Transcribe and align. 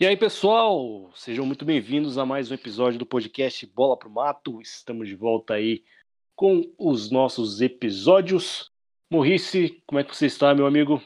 E 0.00 0.06
aí, 0.06 0.16
pessoal, 0.16 1.10
sejam 1.12 1.44
muito 1.44 1.64
bem-vindos 1.64 2.18
a 2.18 2.24
mais 2.24 2.52
um 2.52 2.54
episódio 2.54 3.00
do 3.00 3.04
podcast 3.04 3.66
Bola 3.66 3.98
pro 3.98 4.08
Mato. 4.08 4.62
Estamos 4.62 5.08
de 5.08 5.16
volta 5.16 5.54
aí 5.54 5.82
com 6.36 6.72
os 6.78 7.10
nossos 7.10 7.60
episódios. 7.60 8.70
Morrice, 9.10 9.82
como 9.84 9.98
é 9.98 10.04
que 10.04 10.14
você 10.14 10.26
está, 10.26 10.54
meu 10.54 10.66
amigo? 10.66 11.02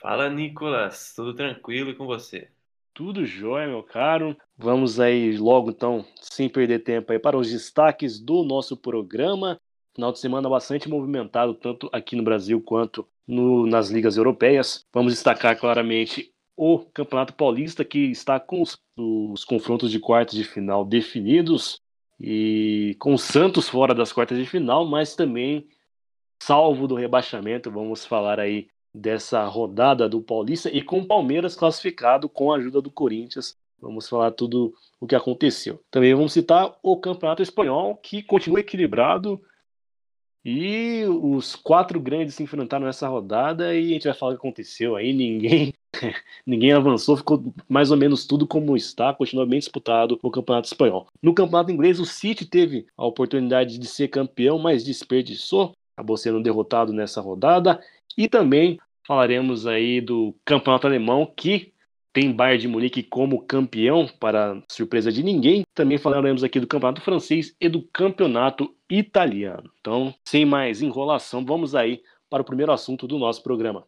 Fala, 0.00 0.30
Nicolas. 0.30 1.12
Tudo 1.14 1.34
tranquilo 1.34 1.90
e 1.90 1.94
com 1.94 2.06
você? 2.06 2.48
Tudo 2.94 3.26
jóia, 3.26 3.68
meu 3.68 3.82
caro. 3.82 4.34
Vamos 4.56 4.98
aí 4.98 5.36
logo, 5.36 5.68
então, 5.68 6.02
sem 6.22 6.48
perder 6.48 6.78
tempo 6.78 7.12
aí, 7.12 7.18
para 7.18 7.36
os 7.36 7.50
destaques 7.50 8.18
do 8.18 8.42
nosso 8.42 8.74
programa. 8.74 9.60
Final 9.94 10.12
de 10.12 10.18
semana 10.18 10.48
bastante 10.48 10.88
movimentado, 10.88 11.52
tanto 11.52 11.90
aqui 11.92 12.16
no 12.16 12.22
Brasil 12.22 12.58
quanto 12.62 13.06
no, 13.28 13.66
nas 13.66 13.90
ligas 13.90 14.16
europeias. 14.16 14.86
Vamos 14.94 15.12
destacar 15.12 15.60
claramente 15.60 16.33
o 16.56 16.78
Campeonato 16.78 17.34
Paulista, 17.34 17.84
que 17.84 18.10
está 18.10 18.38
com 18.38 18.62
os, 18.62 18.78
os 18.96 19.44
confrontos 19.44 19.90
de 19.90 19.98
quartas 19.98 20.34
de 20.34 20.44
final 20.44 20.84
definidos 20.84 21.80
e 22.20 22.96
com 22.98 23.14
o 23.14 23.18
Santos 23.18 23.68
fora 23.68 23.94
das 23.94 24.12
quartas 24.12 24.38
de 24.38 24.46
final, 24.46 24.86
mas 24.86 25.16
também 25.16 25.66
salvo 26.40 26.86
do 26.86 26.94
rebaixamento. 26.94 27.70
Vamos 27.70 28.04
falar 28.04 28.38
aí 28.38 28.68
dessa 28.94 29.44
rodada 29.46 30.08
do 30.08 30.20
Paulista 30.20 30.70
e 30.70 30.80
com 30.80 31.00
o 31.00 31.06
Palmeiras 31.06 31.56
classificado 31.56 32.28
com 32.28 32.52
a 32.52 32.56
ajuda 32.56 32.80
do 32.80 32.90
Corinthians. 32.90 33.56
Vamos 33.80 34.08
falar 34.08 34.30
tudo 34.30 34.72
o 35.00 35.06
que 35.06 35.16
aconteceu. 35.16 35.82
Também 35.90 36.14
vamos 36.14 36.32
citar 36.32 36.74
o 36.82 36.96
Campeonato 36.96 37.42
Espanhol, 37.42 37.96
que 37.96 38.22
continua 38.22 38.60
equilibrado 38.60 39.42
e 40.44 41.04
os 41.06 41.56
quatro 41.56 41.98
grandes 41.98 42.34
se 42.34 42.42
enfrentaram 42.42 42.84
nessa 42.84 43.08
rodada 43.08 43.74
e 43.74 43.90
a 43.90 43.92
gente 43.94 44.04
vai 44.04 44.12
falar 44.14 44.32
o 44.32 44.34
que 44.34 44.40
aconteceu 44.40 44.94
aí. 44.94 45.12
Ninguém, 45.14 45.72
ninguém 46.46 46.72
avançou, 46.72 47.16
ficou 47.16 47.54
mais 47.66 47.90
ou 47.90 47.96
menos 47.96 48.26
tudo 48.26 48.46
como 48.46 48.76
está, 48.76 49.14
continua 49.14 49.46
bem 49.46 49.58
disputado 49.58 50.18
o 50.22 50.30
Campeonato 50.30 50.66
Espanhol. 50.66 51.06
No 51.22 51.32
Campeonato 51.32 51.72
Inglês, 51.72 51.98
o 51.98 52.04
City 52.04 52.44
teve 52.44 52.86
a 52.94 53.06
oportunidade 53.06 53.78
de 53.78 53.86
ser 53.86 54.08
campeão, 54.08 54.58
mas 54.58 54.84
desperdiçou, 54.84 55.72
acabou 55.96 56.18
sendo 56.18 56.42
derrotado 56.42 56.92
nessa 56.92 57.22
rodada. 57.22 57.80
E 58.16 58.28
também 58.28 58.78
falaremos 59.06 59.66
aí 59.66 60.00
do 60.00 60.34
Campeonato 60.44 60.86
Alemão, 60.86 61.32
que 61.34 61.72
tem 62.12 62.30
Bayern 62.30 62.60
de 62.60 62.68
Munique 62.68 63.02
como 63.02 63.42
campeão, 63.42 64.06
para 64.20 64.62
surpresa 64.70 65.10
de 65.10 65.22
ninguém. 65.22 65.64
Também 65.74 65.98
falaremos 65.98 66.44
aqui 66.44 66.60
do 66.60 66.66
Campeonato 66.66 67.00
Francês 67.00 67.56
e 67.60 67.68
do 67.68 67.82
Campeonato 67.82 68.72
Italiano. 68.98 69.70
Então, 69.80 70.14
sem 70.24 70.44
mais 70.44 70.80
enrolação, 70.80 71.44
vamos 71.44 71.74
aí 71.74 72.02
para 72.30 72.42
o 72.42 72.44
primeiro 72.44 72.72
assunto 72.72 73.06
do 73.06 73.18
nosso 73.18 73.42
programa. 73.42 73.86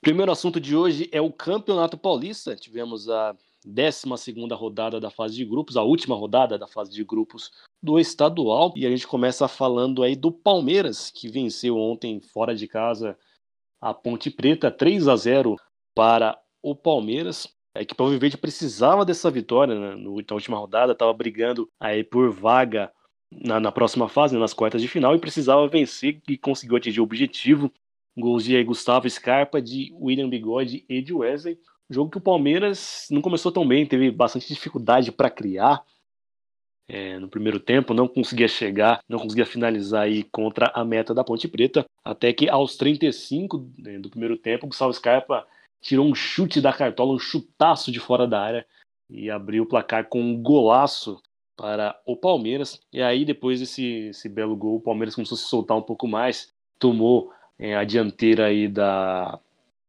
Primeiro 0.00 0.32
assunto 0.32 0.60
de 0.60 0.74
hoje 0.74 1.08
é 1.12 1.20
o 1.20 1.32
Campeonato 1.32 1.98
Paulista. 1.98 2.56
Tivemos 2.56 3.08
a 3.08 3.36
12 3.64 4.32
rodada 4.54 4.98
da 4.98 5.10
fase 5.10 5.34
de 5.34 5.44
grupos, 5.44 5.76
a 5.76 5.82
última 5.82 6.16
rodada 6.16 6.56
da 6.56 6.66
fase 6.66 6.92
de 6.92 7.04
grupos 7.04 7.50
do 7.82 7.98
estadual. 7.98 8.72
E 8.76 8.86
a 8.86 8.90
gente 8.90 9.06
começa 9.06 9.46
falando 9.48 10.02
aí 10.02 10.16
do 10.16 10.32
Palmeiras, 10.32 11.10
que 11.10 11.28
venceu 11.28 11.76
ontem 11.76 12.20
fora 12.20 12.54
de 12.54 12.66
casa 12.66 13.18
a 13.80 13.92
Ponte 13.92 14.30
Preta 14.30 14.70
3 14.70 15.08
a 15.08 15.16
0 15.16 15.56
para 15.94 16.40
o 16.62 16.74
Palmeiras. 16.74 17.48
A 17.74 17.82
equipe 17.82 18.02
Alviverde 18.02 18.36
precisava 18.36 19.04
dessa 19.04 19.30
vitória 19.30 19.78
né? 19.78 19.94
na 19.96 20.10
última 20.34 20.58
rodada, 20.58 20.92
estava 20.92 21.12
brigando 21.12 21.70
aí 21.78 22.02
por 22.02 22.30
vaga 22.30 22.92
na, 23.30 23.60
na 23.60 23.70
próxima 23.70 24.08
fase, 24.08 24.34
né? 24.34 24.40
nas 24.40 24.52
quartas 24.52 24.82
de 24.82 24.88
final, 24.88 25.14
e 25.14 25.20
precisava 25.20 25.68
vencer 25.68 26.20
e 26.28 26.36
conseguiu 26.36 26.76
atingir 26.76 27.00
o 27.00 27.04
objetivo. 27.04 27.72
Gols 28.18 28.44
de 28.44 28.62
Gustavo 28.64 29.08
Scarpa, 29.08 29.62
de 29.62 29.94
William 29.94 30.28
Bigode 30.28 30.84
e 30.88 31.00
de 31.00 31.14
Wesley. 31.14 31.58
Jogo 31.88 32.10
que 32.10 32.18
o 32.18 32.20
Palmeiras 32.20 33.06
não 33.10 33.22
começou 33.22 33.52
tão 33.52 33.66
bem, 33.66 33.86
teve 33.86 34.10
bastante 34.10 34.48
dificuldade 34.48 35.12
para 35.12 35.30
criar, 35.30 35.82
é, 36.92 37.20
no 37.20 37.28
primeiro 37.28 37.60
tempo, 37.60 37.94
não 37.94 38.08
conseguia 38.08 38.48
chegar, 38.48 39.00
não 39.08 39.20
conseguia 39.20 39.46
finalizar 39.46 40.02
aí 40.02 40.24
contra 40.24 40.72
a 40.74 40.84
meta 40.84 41.14
da 41.14 41.22
Ponte 41.22 41.46
Preta, 41.46 41.86
até 42.04 42.32
que 42.32 42.48
aos 42.48 42.76
35 42.76 43.70
né, 43.78 44.00
do 44.00 44.10
primeiro 44.10 44.36
tempo, 44.36 44.66
Gustavo 44.66 44.92
Scarpa 44.92 45.46
tirou 45.80 46.06
um 46.06 46.14
chute 46.14 46.60
da 46.60 46.72
cartola, 46.72 47.14
um 47.14 47.18
chutaço 47.18 47.90
de 47.90 48.00
fora 48.00 48.26
da 48.26 48.40
área 48.40 48.66
e 49.08 49.30
abriu 49.30 49.64
o 49.64 49.66
placar 49.66 50.08
com 50.08 50.20
um 50.20 50.40
golaço 50.40 51.20
para 51.56 52.00
o 52.06 52.16
Palmeiras. 52.16 52.80
E 52.92 53.02
aí, 53.02 53.24
depois 53.24 53.60
desse, 53.60 54.06
desse 54.06 54.28
belo 54.28 54.56
gol, 54.56 54.76
o 54.76 54.80
Palmeiras 54.80 55.14
começou 55.14 55.36
a 55.36 55.38
se 55.38 55.44
soltar 55.44 55.76
um 55.76 55.82
pouco 55.82 56.06
mais, 56.06 56.52
tomou 56.78 57.32
é, 57.58 57.76
a 57.76 57.84
dianteira 57.84 58.46
aí 58.46 58.68
da. 58.68 59.38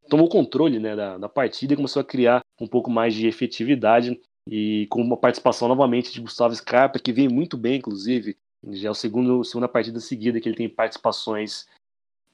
tomou 0.10 0.28
o 0.28 0.30
controle 0.30 0.80
né, 0.80 0.96
da, 0.96 1.18
da 1.18 1.30
partida 1.30 1.74
e 1.74 1.78
começou 1.78 2.02
a 2.02 2.06
criar 2.06 2.42
um 2.60 2.68
pouco 2.68 2.90
mais 2.90 3.14
de 3.14 3.28
efetividade 3.28 4.20
e 4.48 4.88
com 4.90 5.02
uma 5.02 5.16
participação 5.16 5.68
novamente 5.68 6.12
de 6.12 6.20
Gustavo 6.20 6.54
Scarpa, 6.56 7.00
que 7.00 7.14
vem 7.14 7.30
muito 7.30 7.58
bem, 7.58 7.78
inclusive. 7.78 8.38
Já 8.70 8.90
é 8.90 8.92
a 8.92 8.94
segundo, 8.94 9.44
segunda 9.44 9.68
partida 9.68 10.00
seguida 10.00 10.40
que 10.40 10.48
ele 10.48 10.58
tem 10.58 10.70
participações 10.70 11.68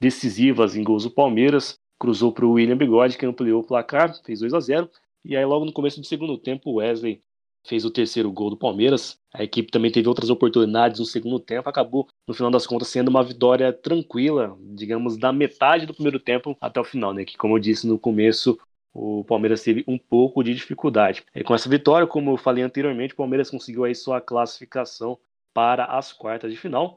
decisivas 0.00 0.76
em 0.76 0.82
gols 0.82 1.04
do 1.04 1.10
Palmeiras. 1.10 1.78
Cruzou 1.98 2.32
para 2.32 2.46
o 2.46 2.52
William 2.52 2.76
Bigode, 2.76 3.18
que 3.18 3.26
ampliou 3.26 3.60
o 3.60 3.66
placar, 3.66 4.14
fez 4.24 4.40
2 4.40 4.54
a 4.54 4.60
0 4.60 4.90
E 5.24 5.36
aí, 5.36 5.44
logo 5.44 5.64
no 5.64 5.72
começo 5.72 6.00
do 6.00 6.06
segundo 6.06 6.38
tempo, 6.38 6.70
o 6.70 6.74
Wesley 6.74 7.22
fez 7.66 7.84
o 7.84 7.90
terceiro 7.90 8.30
gol 8.30 8.50
do 8.50 8.56
Palmeiras. 8.56 9.18
A 9.32 9.42
equipe 9.42 9.70
também 9.70 9.90
teve 9.90 10.08
outras 10.08 10.30
oportunidades 10.30 11.00
no 11.00 11.06
segundo 11.06 11.38
tempo. 11.38 11.68
Acabou, 11.68 12.08
no 12.26 12.34
final 12.34 12.50
das 12.50 12.66
contas, 12.66 12.88
sendo 12.88 13.08
uma 13.08 13.22
vitória 13.22 13.72
tranquila, 13.72 14.56
digamos, 14.74 15.16
da 15.16 15.32
metade 15.32 15.86
do 15.86 15.94
primeiro 15.94 16.18
tempo 16.18 16.56
até 16.60 16.80
o 16.80 16.84
final, 16.84 17.12
né? 17.12 17.24
Que, 17.24 17.36
como 17.36 17.56
eu 17.56 17.58
disse 17.58 17.86
no 17.86 17.98
começo, 17.98 18.58
o 18.92 19.24
Palmeiras 19.24 19.62
teve 19.62 19.84
um 19.86 19.98
pouco 19.98 20.42
de 20.42 20.54
dificuldade. 20.54 21.24
E 21.34 21.44
com 21.44 21.54
essa 21.54 21.68
vitória, 21.68 22.06
como 22.06 22.32
eu 22.32 22.36
falei 22.36 22.64
anteriormente, 22.64 23.14
o 23.14 23.16
Palmeiras 23.16 23.50
conseguiu 23.50 23.84
aí 23.84 23.94
sua 23.94 24.20
classificação 24.20 25.18
para 25.52 25.84
as 25.84 26.12
quartas 26.12 26.50
de 26.50 26.56
final. 26.56 26.96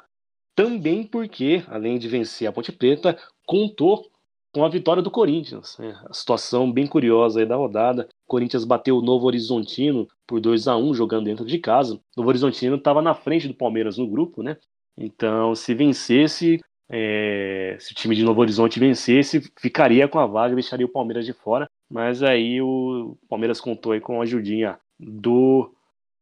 Também 0.55 1.03
porque, 1.03 1.63
além 1.67 1.97
de 1.97 2.07
vencer 2.07 2.47
a 2.47 2.51
Ponte 2.51 2.71
Preta, 2.71 3.17
contou 3.45 4.10
com 4.53 4.65
a 4.65 4.69
vitória 4.69 5.01
do 5.01 5.09
Corinthians. 5.09 5.77
Né? 5.77 5.97
A 6.09 6.13
situação 6.13 6.71
bem 6.71 6.85
curiosa 6.85 7.39
aí 7.39 7.45
da 7.45 7.55
rodada. 7.55 8.07
O 8.25 8.27
Corinthians 8.27 8.65
bateu 8.65 8.97
o 8.97 9.01
Novo 9.01 9.25
Horizontino 9.25 10.07
por 10.27 10.39
2 10.39 10.67
a 10.67 10.77
1 10.77 10.93
jogando 10.93 11.25
dentro 11.25 11.45
de 11.45 11.57
casa. 11.57 11.95
O 11.95 11.99
Novo 12.17 12.29
Horizontino 12.29 12.75
estava 12.75 13.01
na 13.01 13.13
frente 13.13 13.47
do 13.47 13.53
Palmeiras 13.53 13.97
no 13.97 14.07
grupo, 14.07 14.43
né? 14.43 14.57
Então, 14.97 15.55
se 15.55 15.73
vencesse, 15.73 16.59
é, 16.89 17.77
se 17.79 17.93
o 17.93 17.95
time 17.95 18.15
de 18.15 18.23
Novo 18.23 18.41
Horizonte 18.41 18.79
vencesse, 18.79 19.41
ficaria 19.59 20.07
com 20.07 20.19
a 20.19 20.25
vaga 20.25 20.53
deixaria 20.53 20.85
o 20.85 20.91
Palmeiras 20.91 21.25
de 21.25 21.33
fora. 21.33 21.69
Mas 21.89 22.21
aí 22.21 22.61
o 22.61 23.17
Palmeiras 23.29 23.59
contou 23.61 23.93
aí 23.93 24.01
com 24.01 24.19
a 24.19 24.23
ajudinha 24.23 24.79
do 24.99 25.73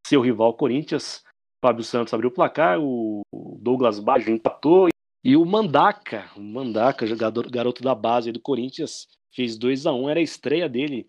seu 0.06 0.22
rival 0.22 0.54
Corinthians. 0.54 1.24
Fábio 1.62 1.84
Santos 1.84 2.14
abriu 2.14 2.30
o 2.30 2.34
placar, 2.34 2.80
o 2.80 3.22
Douglas 3.60 4.00
Baggio 4.00 4.34
empatou 4.34 4.88
e 5.24 5.36
o 5.36 5.46
Mandaca, 5.46 6.30
o 6.36 6.42
Mandaca, 6.42 7.06
jogador, 7.06 7.50
garoto 7.50 7.84
da 7.84 7.94
base 7.94 8.32
do 8.32 8.40
Corinthians, 8.40 9.08
fez 9.32 9.58
2 9.58 9.86
a 9.86 9.94
1 9.94 10.10
era 10.10 10.20
a 10.20 10.24
estreia 10.24 10.70
dele 10.70 11.08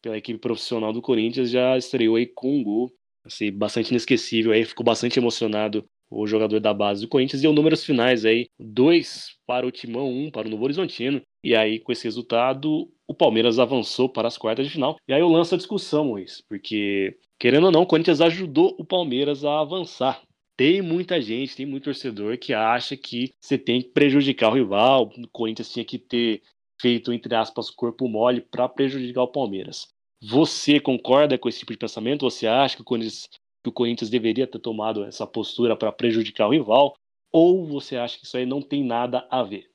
pela 0.00 0.16
equipe 0.16 0.38
profissional 0.38 0.92
do 0.92 1.02
Corinthians, 1.02 1.50
já 1.50 1.76
estreou 1.76 2.16
aí 2.16 2.26
com 2.26 2.58
um 2.58 2.62
gol, 2.62 2.90
assim, 3.24 3.50
bastante 3.50 3.90
inesquecível 3.90 4.52
aí, 4.52 4.64
ficou 4.64 4.84
bastante 4.84 5.18
emocionado 5.18 5.84
o 6.10 6.26
jogador 6.26 6.58
da 6.60 6.72
base 6.72 7.02
do 7.02 7.08
Corinthians, 7.08 7.42
e 7.42 7.48
o 7.48 7.52
números 7.52 7.84
finais 7.84 8.24
aí, 8.24 8.48
dois 8.58 9.36
para 9.46 9.66
o 9.66 9.70
Timão, 9.70 10.08
um 10.08 10.30
para 10.30 10.46
o 10.46 10.50
Novo 10.50 10.64
Horizontino, 10.64 11.20
e 11.44 11.54
aí 11.54 11.78
com 11.78 11.92
esse 11.92 12.04
resultado 12.04 12.88
o 13.06 13.14
Palmeiras 13.14 13.58
avançou 13.58 14.08
para 14.08 14.28
as 14.28 14.38
quartas 14.38 14.66
de 14.66 14.72
final, 14.72 14.96
e 15.06 15.12
aí 15.12 15.20
eu 15.20 15.28
lanço 15.28 15.54
a 15.54 15.58
discussão, 15.58 16.12
Luiz, 16.12 16.42
porque 16.48 17.16
querendo 17.38 17.64
ou 17.64 17.72
não, 17.72 17.82
o 17.82 17.86
Corinthians 17.86 18.20
ajudou 18.20 18.74
o 18.78 18.84
Palmeiras 18.84 19.44
a 19.44 19.60
avançar, 19.60 20.22
tem 20.58 20.82
muita 20.82 21.22
gente, 21.22 21.54
tem 21.54 21.64
muito 21.64 21.84
torcedor 21.84 22.36
que 22.36 22.52
acha 22.52 22.96
que 22.96 23.32
você 23.40 23.56
tem 23.56 23.80
que 23.80 23.90
prejudicar 23.90 24.50
o 24.50 24.54
rival, 24.54 25.08
o 25.16 25.28
Corinthians 25.28 25.72
tinha 25.72 25.84
que 25.84 26.00
ter 26.00 26.42
feito, 26.80 27.12
entre 27.12 27.32
aspas, 27.36 27.70
corpo 27.70 28.08
mole 28.08 28.40
para 28.40 28.68
prejudicar 28.68 29.22
o 29.22 29.28
Palmeiras. 29.28 29.86
Você 30.20 30.80
concorda 30.80 31.38
com 31.38 31.48
esse 31.48 31.60
tipo 31.60 31.70
de 31.70 31.78
pensamento? 31.78 32.28
Você 32.28 32.48
acha 32.48 32.74
que 32.74 32.82
o 32.82 32.84
Corinthians 32.84 33.28
que 33.62 33.68
o 33.68 33.72
Corinthians 33.72 34.10
deveria 34.10 34.46
ter 34.46 34.58
tomado 34.58 35.04
essa 35.04 35.26
postura 35.26 35.76
para 35.76 35.92
prejudicar 35.92 36.48
o 36.48 36.52
rival? 36.52 36.96
Ou 37.32 37.66
você 37.66 37.96
acha 37.96 38.18
que 38.18 38.24
isso 38.24 38.36
aí 38.36 38.46
não 38.46 38.60
tem 38.60 38.84
nada 38.84 39.26
a 39.30 39.42
ver? 39.42 39.70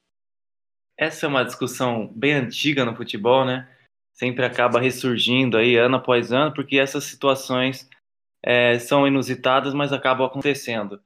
Essa 0.97 1.25
é 1.25 1.29
uma 1.29 1.43
discussão 1.43 2.11
bem 2.13 2.33
antiga 2.33 2.83
no 2.83 2.95
futebol, 2.95 3.45
né? 3.45 3.69
Sempre 4.13 4.45
acaba 4.45 4.79
ressurgindo 4.79 5.57
aí 5.57 5.75
ano 5.75 5.95
após 5.95 6.31
ano, 6.31 6.53
porque 6.53 6.77
essas 6.77 7.05
situações 7.05 7.89
é, 8.43 8.77
são 8.77 9.07
inusitadas, 9.07 9.73
mas 9.73 9.93
acabam 9.93 10.27
acontecendo. 10.27 11.01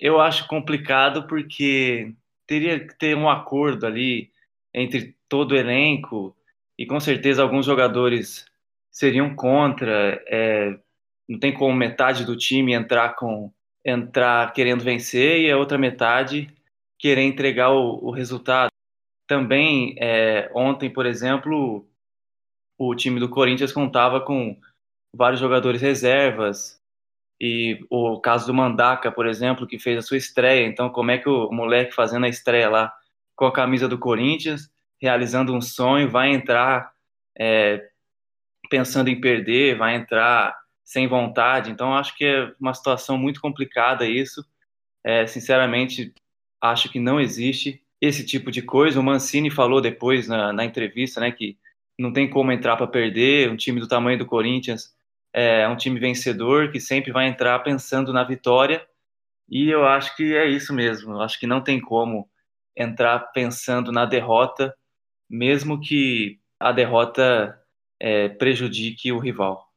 Eu 0.00 0.20
acho 0.20 0.48
complicado 0.48 1.26
porque 1.26 2.14
teria 2.46 2.80
que 2.80 2.98
ter 2.98 3.16
um 3.16 3.28
acordo 3.28 3.86
ali 3.86 4.30
entre 4.74 5.14
todo 5.28 5.52
o 5.52 5.56
elenco 5.56 6.34
e 6.78 6.86
com 6.86 6.98
certeza 6.98 7.42
alguns 7.42 7.66
jogadores 7.66 8.46
seriam 8.90 9.34
contra. 9.36 10.22
É, 10.26 10.78
não 11.28 11.38
tem 11.38 11.52
como 11.52 11.74
metade 11.74 12.24
do 12.24 12.36
time 12.36 12.72
entrar 12.72 13.14
com 13.14 13.52
entrar 13.84 14.52
querendo 14.52 14.84
vencer 14.84 15.40
e 15.40 15.50
a 15.50 15.58
outra 15.58 15.76
metade 15.76 16.48
querer 16.98 17.22
entregar 17.22 17.70
o, 17.70 17.98
o 18.04 18.10
resultado. 18.10 18.70
também 19.26 19.96
é, 19.98 20.50
ontem, 20.54 20.90
por 20.90 21.06
exemplo, 21.06 21.86
o 22.78 22.94
time 22.94 23.18
do 23.18 23.28
Corinthians 23.28 23.72
contava 23.72 24.20
com 24.20 24.56
vários 25.14 25.40
jogadores 25.40 25.80
reservas 25.80 26.80
e 27.40 27.84
o 27.90 28.20
caso 28.20 28.46
do 28.46 28.54
Mandaca, 28.54 29.10
por 29.10 29.26
exemplo, 29.26 29.66
que 29.66 29.78
fez 29.78 29.98
a 29.98 30.02
sua 30.02 30.16
estreia. 30.16 30.64
Então, 30.64 30.88
como 30.88 31.10
é 31.10 31.18
que 31.18 31.28
o 31.28 31.50
moleque 31.50 31.92
fazendo 31.92 32.24
a 32.24 32.28
estreia 32.28 32.70
lá 32.70 32.94
com 33.34 33.46
a 33.46 33.52
camisa 33.52 33.88
do 33.88 33.98
Corinthians, 33.98 34.70
realizando 35.00 35.52
um 35.52 35.60
sonho, 35.60 36.08
vai 36.08 36.32
entrar 36.32 36.92
é, 37.36 37.88
pensando 38.70 39.08
em 39.08 39.20
perder, 39.20 39.76
vai 39.76 39.96
entrar 39.96 40.56
sem 40.84 41.08
vontade. 41.08 41.70
Então, 41.70 41.96
acho 41.96 42.16
que 42.16 42.24
é 42.24 42.52
uma 42.60 42.72
situação 42.74 43.18
muito 43.18 43.40
complicada 43.40 44.06
isso. 44.06 44.44
É, 45.04 45.26
sinceramente, 45.26 46.14
acho 46.60 46.88
que 46.90 47.00
não 47.00 47.20
existe 47.20 47.82
esse 48.00 48.24
tipo 48.24 48.52
de 48.52 48.62
coisa. 48.62 49.00
O 49.00 49.02
Mancini 49.02 49.50
falou 49.50 49.80
depois 49.80 50.28
na, 50.28 50.52
na 50.52 50.64
entrevista, 50.64 51.20
né, 51.20 51.32
que 51.32 51.58
não 51.98 52.12
tem 52.12 52.30
como 52.30 52.52
entrar 52.52 52.76
para 52.76 52.86
perder. 52.86 53.50
Um 53.50 53.56
time 53.56 53.80
do 53.80 53.88
tamanho 53.88 54.18
do 54.18 54.26
Corinthians 54.26 54.94
é 55.32 55.66
um 55.68 55.76
time 55.76 55.98
vencedor 55.98 56.70
que 56.70 56.78
sempre 56.78 57.10
vai 57.10 57.26
entrar 57.26 57.58
pensando 57.60 58.12
na 58.12 58.24
vitória. 58.24 58.86
E 59.48 59.68
eu 59.68 59.86
acho 59.86 60.14
que 60.16 60.34
é 60.34 60.46
isso 60.46 60.72
mesmo. 60.74 61.14
Eu 61.14 61.20
acho 61.20 61.38
que 61.38 61.46
não 61.46 61.62
tem 61.62 61.80
como 61.80 62.28
entrar 62.76 63.18
pensando 63.32 63.90
na 63.92 64.04
derrota, 64.04 64.74
mesmo 65.28 65.80
que 65.80 66.38
a 66.58 66.72
derrota 66.72 67.58
é, 67.98 68.28
prejudique 68.28 69.12
o 69.12 69.18
rival. 69.18 69.68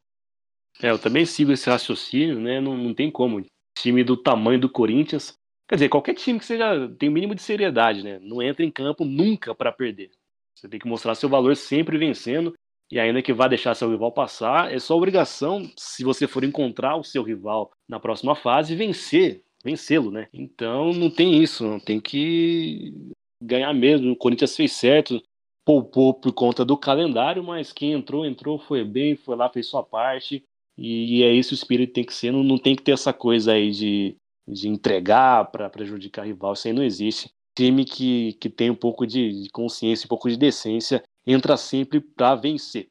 É, 0.82 0.90
eu 0.90 0.98
também 0.98 1.24
sigo 1.24 1.52
esse 1.52 1.68
raciocínio, 1.68 2.38
né? 2.38 2.60
Não, 2.60 2.76
não 2.76 2.94
tem 2.94 3.10
como. 3.10 3.44
Time 3.78 4.02
do 4.02 4.16
tamanho 4.16 4.58
do 4.58 4.70
Corinthians, 4.70 5.38
quer 5.68 5.76
dizer, 5.76 5.88
qualquer 5.90 6.14
time 6.14 6.38
que 6.38 6.46
seja 6.46 6.88
tem 6.98 7.08
o 7.08 7.12
mínimo 7.12 7.34
de 7.34 7.42
seriedade, 7.42 8.02
né? 8.02 8.18
Não 8.20 8.42
entra 8.42 8.64
em 8.64 8.70
campo 8.70 9.04
nunca 9.04 9.54
para 9.54 9.70
perder. 9.70 10.10
Você 10.54 10.68
tem 10.68 10.80
que 10.80 10.88
mostrar 10.88 11.14
seu 11.14 11.28
valor 11.28 11.54
sempre 11.56 11.98
vencendo 11.98 12.54
e 12.90 13.00
ainda 13.00 13.22
que 13.22 13.32
vá 13.32 13.48
deixar 13.48 13.74
seu 13.74 13.90
rival 13.90 14.12
passar, 14.12 14.72
é 14.72 14.78
sua 14.78 14.96
obrigação, 14.96 15.68
se 15.76 16.04
você 16.04 16.26
for 16.26 16.44
encontrar 16.44 16.96
o 16.96 17.04
seu 17.04 17.22
rival 17.22 17.70
na 17.88 17.98
próxima 17.98 18.34
fase, 18.34 18.76
vencer, 18.76 19.42
vencê-lo, 19.64 20.10
né? 20.10 20.28
Então 20.32 20.92
não 20.92 21.10
tem 21.10 21.42
isso, 21.42 21.64
não 21.64 21.80
tem 21.80 22.00
que 22.00 22.94
ganhar 23.42 23.72
mesmo. 23.74 24.12
O 24.12 24.16
Corinthians 24.16 24.54
fez 24.54 24.72
certo, 24.72 25.20
poupou 25.64 26.14
por 26.14 26.32
conta 26.32 26.64
do 26.64 26.76
calendário, 26.76 27.42
mas 27.42 27.72
quem 27.72 27.92
entrou, 27.92 28.24
entrou, 28.24 28.58
foi 28.58 28.84
bem, 28.84 29.16
foi 29.16 29.34
lá, 29.34 29.48
fez 29.50 29.66
sua 29.66 29.82
parte. 29.82 30.44
E, 30.78 31.22
é 31.24 31.32
isso 31.32 31.52
o 31.52 31.54
espírito 31.54 31.94
tem 31.94 32.04
que 32.04 32.14
ser, 32.14 32.30
não, 32.30 32.44
não 32.44 32.58
tem 32.58 32.76
que 32.76 32.82
ter 32.82 32.92
essa 32.92 33.12
coisa 33.12 33.52
aí 33.52 33.70
de, 33.70 34.14
de 34.46 34.68
entregar 34.68 35.50
para 35.50 35.70
prejudicar 35.70 36.26
rival, 36.26 36.52
isso 36.52 36.68
aí 36.68 36.74
não 36.74 36.84
existe. 36.84 37.30
Time 37.56 37.84
que, 37.84 38.34
que 38.34 38.50
tem 38.50 38.70
um 38.70 38.74
pouco 38.74 39.06
de, 39.06 39.42
de 39.42 39.48
consciência, 39.50 40.04
um 40.04 40.08
pouco 40.08 40.28
de 40.28 40.36
decência, 40.36 41.02
entra 41.26 41.56
sempre 41.56 42.00
para 42.00 42.34
vencer. 42.34 42.88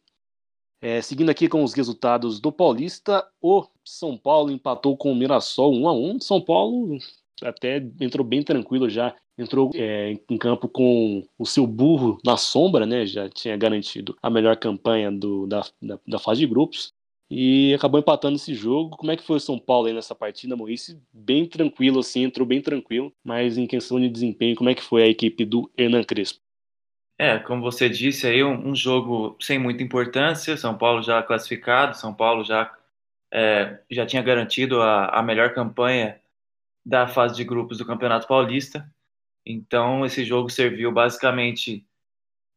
É, 0.82 1.02
seguindo 1.02 1.30
aqui 1.30 1.48
com 1.48 1.64
os 1.64 1.74
resultados 1.74 2.40
do 2.40 2.52
Paulista, 2.52 3.28
o 3.42 3.66
São 3.84 4.18
Paulo 4.18 4.52
empatou 4.52 4.96
com 4.98 5.12
o 5.12 5.16
Mirassol 5.16 5.74
1 5.74 5.88
a 5.88 5.94
1 5.94 6.20
São 6.20 6.42
Paulo 6.42 7.00
até 7.44 7.78
entrou 8.00 8.26
bem 8.26 8.44
tranquilo 8.44 8.90
já, 8.90 9.16
entrou 9.38 9.72
é, 9.76 10.18
em 10.30 10.38
campo 10.38 10.70
com 10.70 11.28
o 11.38 11.46
seu 11.46 11.68
burro 11.68 12.18
na 12.24 12.38
sombra, 12.38 12.86
né? 12.86 13.06
Já 13.06 13.30
tinha 13.30 13.58
garantido 13.58 14.16
a 14.22 14.30
melhor 14.30 14.56
campanha 14.58 15.12
do, 15.12 15.46
da, 15.48 15.66
da, 15.82 16.00
da 16.08 16.20
fase 16.20 16.42
de 16.42 16.48
grupos 16.48 16.94
e 17.30 17.74
acabou 17.74 18.00
empatando 18.00 18.36
esse 18.36 18.54
jogo. 18.54 18.96
Como 18.96 19.12
é 19.12 19.18
que 19.18 19.24
foi 19.24 19.38
o 19.38 19.42
São 19.42 19.60
Paulo 19.60 19.88
aí 19.88 19.94
nessa 19.94 20.16
partida, 20.16 20.56
Maurício? 20.56 21.02
Bem 21.12 21.46
tranquilo, 21.46 22.00
assim, 22.00 22.24
entrou 22.24 22.48
bem 22.48 22.62
tranquilo, 22.62 23.12
mas 23.24 23.58
em 23.58 23.68
questão 23.68 24.00
de 24.00 24.10
desempenho, 24.10 24.56
como 24.56 24.70
é 24.70 24.76
que 24.76 24.84
foi 24.84 25.04
a 25.04 25.08
equipe 25.08 25.44
do 25.44 25.70
Hernan 25.78 26.04
Crespo? 26.04 26.45
É, 27.18 27.40
como 27.40 27.62
você 27.62 27.90
disse 27.90 28.28
aí, 28.28 28.44
um, 28.44 28.70
um 28.70 28.76
jogo 28.76 29.38
sem 29.42 29.58
muita 29.58 29.82
importância, 29.82 30.58
São 30.58 30.78
Paulo 30.78 31.02
já 31.02 31.24
classificado, 31.24 31.96
São 31.96 32.14
Paulo 32.14 32.44
já, 32.44 32.74
é, 33.32 33.80
já 33.90 34.06
tinha 34.06 34.22
garantido 34.22 34.82
a, 34.82 35.08
a 35.08 35.24
melhor 35.24 35.54
campanha 35.54 36.20
da 36.86 37.08
fase 37.08 37.36
de 37.36 37.44
grupos 37.44 37.78
do 37.78 37.86
Campeonato 37.86 38.28
Paulista, 38.28 38.90
então 39.46 40.06
esse 40.06 40.26
jogo 40.26 40.50
serviu 40.50 40.92
basicamente 40.92 41.86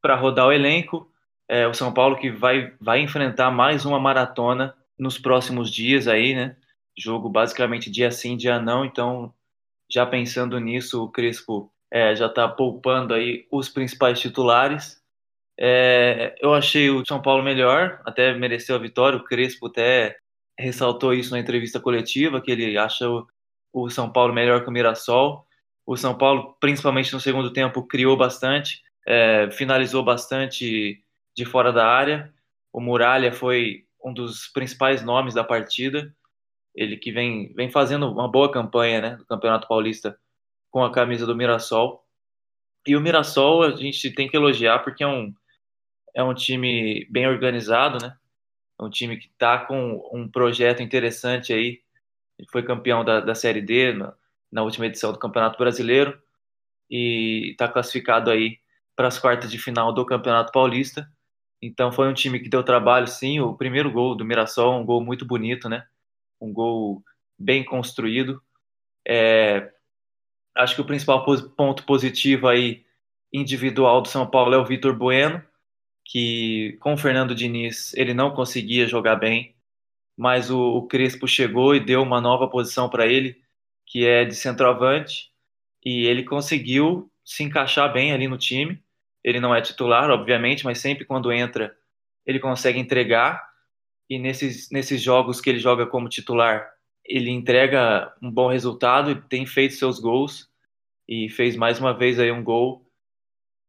para 0.03 0.17
rodar 0.17 0.47
o 0.47 0.53
elenco, 0.53 1.11
é, 1.49 1.67
o 1.67 1.75
São 1.75 1.93
Paulo 1.93 2.17
que 2.17 2.31
vai, 2.31 2.73
vai 2.81 3.01
enfrentar 3.01 3.51
mais 3.51 3.85
uma 3.85 4.01
maratona 4.01 4.75
nos 4.99 5.19
próximos 5.19 5.71
dias 5.71 6.09
aí, 6.09 6.35
né? 6.35 6.57
Jogo 6.97 7.29
basicamente 7.29 7.91
dia 7.91 8.11
sim, 8.11 8.37
dia 8.37 8.59
não. 8.59 8.85
Então, 8.85 9.33
já 9.89 10.05
pensando 10.05 10.59
nisso, 10.59 11.03
o 11.03 11.09
Crespo 11.09 11.73
é, 11.91 12.15
já 12.15 12.27
está 12.27 12.49
poupando 12.49 13.15
aí 13.15 13.47
os 13.51 13.69
principais 13.69 14.21
titulares. 14.21 15.03
É, 15.59 16.37
eu 16.41 16.55
achei 16.55 16.91
o 16.91 17.05
São 17.07 17.21
Paulo 17.21 17.43
melhor, 17.43 18.01
até 18.05 18.35
mereceu 18.35 18.77
a 18.77 18.79
vitória. 18.79 19.19
O 19.19 19.25
Crespo 19.25 19.67
até 19.67 20.17
ressaltou 20.59 21.15
isso 21.15 21.31
na 21.31 21.39
entrevista 21.39 21.81
coletiva, 21.81 22.41
que 22.41 22.51
ele 22.51 22.77
acha 22.77 23.09
o, 23.09 23.27
o 23.73 23.91
São 23.91 24.11
Paulo 24.11 24.33
melhor 24.33 24.63
que 24.63 24.69
o 24.69 24.73
Mirassol. 24.73 25.47
O 25.87 25.97
São 25.97 26.17
Paulo, 26.17 26.57
principalmente 26.61 27.13
no 27.13 27.21
segundo 27.21 27.53
tempo, 27.53 27.83
criou 27.83 28.17
bastante, 28.17 28.83
é, 29.07 29.51
finalizou 29.51 30.05
bastante 30.05 31.03
de 31.35 31.45
fora 31.45 31.73
da 31.73 31.87
área. 31.87 32.33
O 32.73 32.81
Muralha 32.81 33.33
foi 33.33 33.87
um 34.05 34.13
dos 34.13 34.49
principais 34.49 35.03
nomes 35.03 35.35
da 35.35 35.43
partida. 35.43 36.15
Ele 36.75 36.97
que 36.97 37.11
vem, 37.11 37.53
vem 37.55 37.71
fazendo 37.71 38.11
uma 38.11 38.29
boa 38.29 38.53
campanha 38.53 39.01
né, 39.01 39.17
do 39.17 39.25
Campeonato 39.25 39.67
Paulista 39.67 40.19
com 40.71 40.83
a 40.85 40.93
camisa 40.93 41.27
do 41.27 41.37
Mirassol. 41.37 42.05
E 42.87 42.97
o 42.97 43.01
Mirassol 43.01 43.63
a 43.63 43.71
gente 43.77 44.11
tem 44.13 44.29
que 44.29 44.37
elogiar 44.37 44.81
porque 44.81 45.03
é 45.03 45.07
um, 45.07 45.35
é 46.15 46.23
um 46.23 46.35
time 46.35 47.07
bem 47.11 47.27
organizado, 47.27 47.99
né? 48.01 48.17
É 48.81 48.85
um 48.85 48.91
time 48.91 49.17
que 49.17 49.27
está 49.27 49.59
com 49.59 50.09
um 50.13 50.29
projeto 50.29 50.83
interessante 50.83 51.53
aí. 51.53 51.83
Ele 52.39 52.49
foi 52.51 52.63
campeão 52.63 53.05
da, 53.05 53.21
da 53.21 53.35
Série 53.35 53.61
D 53.61 53.93
na, 53.93 54.15
na 54.51 54.63
última 54.63 54.87
edição 54.87 55.13
do 55.13 55.19
Campeonato 55.19 55.59
Brasileiro 55.59 56.21
e 56.91 57.51
está 57.51 57.69
classificado 57.69 58.31
aí 58.31 58.59
para 58.95 59.09
as 59.09 59.19
quartas 59.19 59.51
de 59.51 59.59
final 59.59 59.93
do 59.93 60.07
Campeonato 60.07 60.53
Paulista. 60.53 61.11
Então 61.61 61.91
foi 61.93 62.09
um 62.09 62.15
time 62.15 62.39
que 62.39 62.49
deu 62.49 62.63
trabalho, 62.63 63.07
sim. 63.07 63.41
O 63.41 63.55
primeiro 63.55 63.91
gol 63.91 64.15
do 64.15 64.25
Mirassol, 64.25 64.81
um 64.81 64.85
gol 64.85 65.01
muito 65.01 65.25
bonito, 65.25 65.69
né? 65.69 65.87
Um 66.41 66.53
gol 66.53 67.03
bem 67.39 67.65
construído. 67.65 68.41
É, 69.07 69.73
acho 70.59 70.75
que 70.75 70.81
o 70.81 70.85
principal 70.85 71.25
ponto 71.57 71.85
positivo 71.85 72.49
aí 72.49 72.85
individual 73.33 74.03
do 74.03 74.09
São 74.09 74.27
Paulo 74.27 74.55
é 74.55 74.59
o 74.59 74.65
Vitor 74.65 74.95
Bueno, 74.95 75.43
que 76.05 76.77
com 76.81 76.95
o 76.95 76.99
Fernando 76.99 77.35
Diniz 77.35 77.95
ele 77.95 78.15
não 78.15 78.31
conseguia 78.33 78.87
jogar 78.87 79.17
bem, 79.17 79.55
mas 80.17 80.51
o, 80.51 80.59
o 80.59 80.87
Crespo 80.87 81.27
chegou 81.29 81.75
e 81.75 81.81
deu 81.81 82.03
uma 82.03 82.21
nova 82.21 82.49
posição 82.49 82.89
para 82.89 83.07
ele, 83.07 83.41
que 83.87 84.07
é 84.07 84.25
de 84.25 84.35
centroavante, 84.35 85.31
e 85.85 86.07
ele 86.07 86.25
conseguiu 86.25 87.11
se 87.25 87.43
encaixar 87.45 87.93
bem 87.93 88.13
ali 88.13 88.27
no 88.29 88.39
time 88.39 88.83
ele 89.29 89.41
não 89.41 89.55
é 89.55 89.61
titular, 89.61 90.11
obviamente, 90.11 90.65
mas 90.65 90.79
sempre 90.79 91.05
quando 91.05 91.33
entra, 91.33 91.77
ele 92.25 92.39
consegue 92.39 92.79
entregar. 92.79 93.47
E 94.09 94.19
nesses, 94.19 94.71
nesses 94.71 95.03
jogos 95.03 95.41
que 95.41 95.51
ele 95.51 95.59
joga 95.59 95.87
como 95.87 96.09
titular, 96.09 96.67
ele 97.05 97.31
entrega 97.31 98.11
um 98.23 98.31
bom 98.31 98.49
resultado 98.49 99.11
e 99.11 99.21
tem 99.21 99.45
feito 99.45 99.75
seus 99.75 99.99
gols. 99.99 100.48
E 101.09 101.29
fez 101.29 101.57
mais 101.57 101.81
uma 101.81 101.97
vez 101.97 102.19
aí 102.19 102.31
um 102.31 102.45
gol 102.45 102.87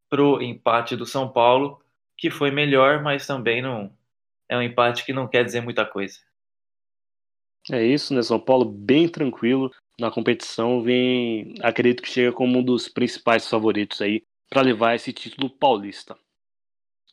pro 0.09 0.41
empate 0.41 0.95
do 0.95 1.05
São 1.05 1.31
Paulo, 1.31 1.81
que 2.17 2.29
foi 2.29 2.51
melhor, 2.51 3.01
mas 3.01 3.25
também 3.25 3.61
não 3.61 3.95
é 4.49 4.57
um 4.57 4.61
empate 4.61 5.05
que 5.05 5.13
não 5.13 5.27
quer 5.27 5.45
dizer 5.45 5.61
muita 5.61 5.85
coisa. 5.85 6.19
É 7.71 7.85
isso, 7.85 8.13
né? 8.13 8.21
São 8.21 8.39
Paulo 8.39 8.65
bem 8.65 9.07
tranquilo 9.07 9.71
na 9.99 10.09
competição, 10.09 10.81
vem, 10.81 11.53
acredito 11.61 12.01
que 12.01 12.09
chega 12.09 12.31
como 12.31 12.59
um 12.59 12.63
dos 12.63 12.87
principais 12.87 13.47
favoritos 13.47 14.01
aí 14.01 14.23
para 14.49 14.61
levar 14.61 14.95
esse 14.95 15.13
título 15.13 15.49
paulista. 15.49 16.17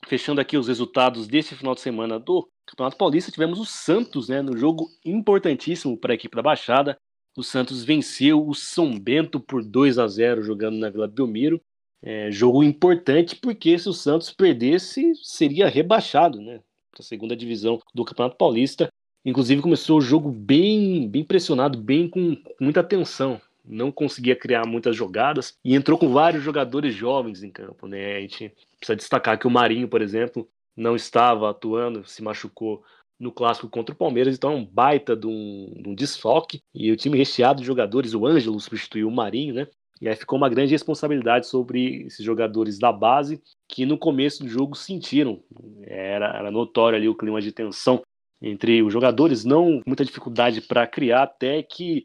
Fechando 0.06 0.40
aqui 0.40 0.56
os 0.56 0.68
resultados 0.68 1.26
desse 1.26 1.54
final 1.56 1.75
de 1.75 1.80
semana 1.80 2.18
do 2.18 2.49
Campeonato 2.66 2.97
Paulista, 2.97 3.33
tivemos 3.33 3.59
o 3.59 3.64
Santos, 3.64 4.28
né, 4.28 4.40
no 4.40 4.56
jogo 4.56 4.88
importantíssimo 5.04 5.97
para 5.97 6.12
a 6.12 6.14
equipe 6.14 6.37
da 6.37 6.42
Baixada. 6.42 6.97
O 7.37 7.43
Santos 7.43 7.85
venceu 7.85 8.47
o 8.47 8.55
São 8.55 8.99
Bento 8.99 9.38
por 9.38 9.62
2 9.62 9.99
a 9.99 10.09
0 10.09 10.43
jogando 10.43 10.78
na 10.78 10.88
Vila 10.88 11.07
Belmiro. 11.07 11.61
É, 12.02 12.31
jogo 12.31 12.62
importante 12.62 13.37
porque 13.37 13.78
se 13.78 13.88
o 13.88 13.93
Santos 13.93 14.33
perdesse, 14.33 15.12
seria 15.23 15.69
rebaixado 15.69 16.40
né, 16.40 16.61
para 16.90 17.00
a 17.00 17.05
segunda 17.05 17.37
divisão 17.37 17.81
do 17.95 18.05
Campeonato 18.05 18.37
Paulista. 18.37 18.88
Inclusive 19.25 19.61
começou 19.61 19.99
o 19.99 20.02
jogo 20.02 20.31
bem, 20.31 21.09
bem 21.09 21.25
pressionado, 21.25 21.78
bem 21.78 22.09
com 22.09 22.37
muita 22.61 22.83
tensão 22.83 23.40
não 23.66 23.90
conseguia 23.90 24.37
criar 24.37 24.64
muitas 24.66 24.95
jogadas 24.97 25.59
e 25.64 25.75
entrou 25.75 25.99
com 25.99 26.12
vários 26.12 26.43
jogadores 26.43 26.95
jovens 26.95 27.43
em 27.43 27.50
campo. 27.50 27.87
Né? 27.88 28.16
A 28.16 28.21
gente 28.21 28.52
precisa 28.78 28.97
destacar 28.97 29.38
que 29.38 29.47
o 29.47 29.50
Marinho, 29.50 29.88
por 29.88 30.00
exemplo, 30.00 30.49
não 30.76 30.95
estava 30.95 31.50
atuando, 31.50 32.07
se 32.07 32.23
machucou 32.23 32.85
no 33.18 33.32
clássico 33.32 33.68
contra 33.68 33.94
o 33.94 33.99
Palmeiras, 33.99 34.35
então 34.35 34.52
é 34.52 34.54
um 34.54 34.64
baita 34.64 35.16
de 35.16 35.26
um, 35.26 35.73
de 35.82 35.88
um 35.88 35.94
desfoque. 35.94 36.62
E 36.75 36.90
o 36.90 36.96
time 36.96 37.16
recheado 37.16 37.61
de 37.61 37.66
jogadores, 37.66 38.14
o 38.14 38.26
Ângelo 38.26 38.61
substituiu 38.61 39.08
o 39.08 39.12
Marinho, 39.12 39.54
né? 39.54 39.66
E 40.00 40.08
aí 40.08 40.14
ficou 40.14 40.37
uma 40.37 40.49
grande 40.49 40.73
responsabilidade 40.73 41.46
sobre 41.46 42.02
esses 42.06 42.25
jogadores 42.25 42.78
da 42.78 42.92
base 42.92 43.42
que 43.66 43.87
no 43.87 43.96
começo 43.96 44.42
do 44.42 44.49
jogo 44.49 44.76
sentiram. 44.76 45.42
Era, 45.85 46.37
era 46.37 46.50
notório 46.50 46.99
ali 46.99 47.08
o 47.08 47.14
clima 47.14 47.40
de 47.40 47.50
tensão 47.50 48.02
entre 48.40 48.82
os 48.82 48.92
jogadores, 48.92 49.44
não 49.44 49.80
muita 49.87 50.04
dificuldade 50.04 50.61
para 50.61 50.87
criar, 50.87 51.23
até 51.23 51.62
que 51.62 52.04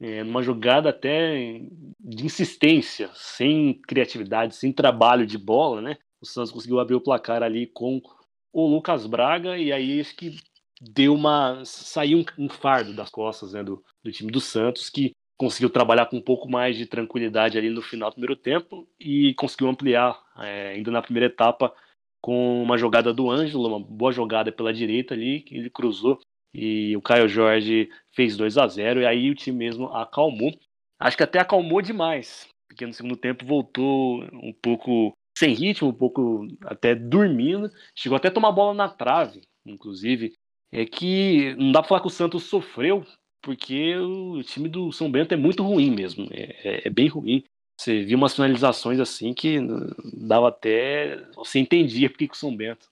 é, 0.00 0.24
numa 0.24 0.42
jogada 0.42 0.90
até 0.90 1.60
de 2.00 2.24
insistência, 2.24 3.10
sem 3.14 3.74
criatividade, 3.86 4.56
sem 4.56 4.72
trabalho 4.72 5.24
de 5.24 5.38
bola, 5.38 5.80
né? 5.80 5.96
O 6.20 6.26
Santos 6.26 6.50
conseguiu 6.50 6.80
abrir 6.80 6.96
o 6.96 7.00
placar 7.00 7.42
ali 7.42 7.66
com 7.66 8.00
o 8.52 8.66
Lucas 8.66 9.06
Braga 9.06 9.56
e 9.56 9.72
aí 9.72 10.00
acho 10.00 10.16
que 10.16 10.36
deu 10.80 11.14
uma 11.14 11.62
saiu 11.64 12.18
um, 12.18 12.44
um 12.44 12.48
fardo 12.48 12.94
das 12.94 13.10
costas 13.10 13.52
né, 13.52 13.62
do, 13.62 13.82
do 14.02 14.10
time 14.10 14.30
do 14.30 14.40
Santos 14.40 14.88
que 14.88 15.12
conseguiu 15.36 15.70
trabalhar 15.70 16.06
com 16.06 16.16
um 16.16 16.22
pouco 16.22 16.50
mais 16.50 16.76
de 16.76 16.86
tranquilidade 16.86 17.56
ali 17.56 17.70
no 17.70 17.80
final 17.80 18.10
do 18.10 18.14
primeiro 18.14 18.36
tempo 18.36 18.86
e 18.98 19.34
conseguiu 19.34 19.68
ampliar 19.68 20.18
é, 20.38 20.72
ainda 20.74 20.90
na 20.90 21.02
primeira 21.02 21.26
etapa 21.26 21.74
com 22.20 22.62
uma 22.62 22.76
jogada 22.76 23.12
do 23.12 23.30
Ângelo, 23.30 23.66
uma 23.68 23.80
boa 23.80 24.12
jogada 24.12 24.52
pela 24.52 24.72
direita 24.72 25.14
ali, 25.14 25.40
que 25.40 25.56
ele 25.56 25.70
cruzou 25.70 26.20
e 26.52 26.96
o 26.96 27.00
Caio 27.00 27.28
Jorge 27.28 27.88
fez 28.12 28.36
2 28.36 28.58
a 28.58 28.66
0 28.66 29.00
e 29.00 29.06
aí 29.06 29.30
o 29.30 29.34
time 29.34 29.56
mesmo 29.56 29.86
acalmou. 29.94 30.52
Acho 30.98 31.16
que 31.16 31.22
até 31.22 31.38
acalmou 31.38 31.80
demais, 31.80 32.46
porque 32.68 32.84
no 32.84 32.92
segundo 32.92 33.16
tempo 33.16 33.46
voltou 33.46 34.22
um 34.34 34.52
pouco 34.52 35.14
sem 35.40 35.54
ritmo, 35.54 35.88
um 35.88 35.94
pouco 35.94 36.46
até 36.66 36.94
dormindo, 36.94 37.70
chegou 37.94 38.14
até 38.14 38.28
a 38.28 38.30
tomar 38.30 38.52
bola 38.52 38.74
na 38.74 38.90
trave, 38.90 39.40
inclusive. 39.64 40.34
É 40.70 40.84
que 40.84 41.54
não 41.56 41.72
dá 41.72 41.80
pra 41.80 41.88
falar 41.88 42.00
que 42.02 42.06
o 42.08 42.10
Santos 42.10 42.44
sofreu, 42.44 43.04
porque 43.42 43.96
o 43.96 44.42
time 44.42 44.68
do 44.68 44.92
São 44.92 45.10
Bento 45.10 45.32
é 45.32 45.38
muito 45.38 45.62
ruim 45.62 45.90
mesmo, 45.90 46.28
é, 46.30 46.56
é, 46.62 46.88
é 46.88 46.90
bem 46.90 47.08
ruim. 47.08 47.42
Você 47.80 48.04
viu 48.04 48.18
umas 48.18 48.34
finalizações 48.34 49.00
assim 49.00 49.32
que 49.32 49.58
dava 50.12 50.48
até. 50.48 51.16
Você 51.34 51.58
entendia 51.58 52.10
porque 52.10 52.28
que 52.28 52.34
o 52.34 52.38
São 52.38 52.54
Bento 52.54 52.86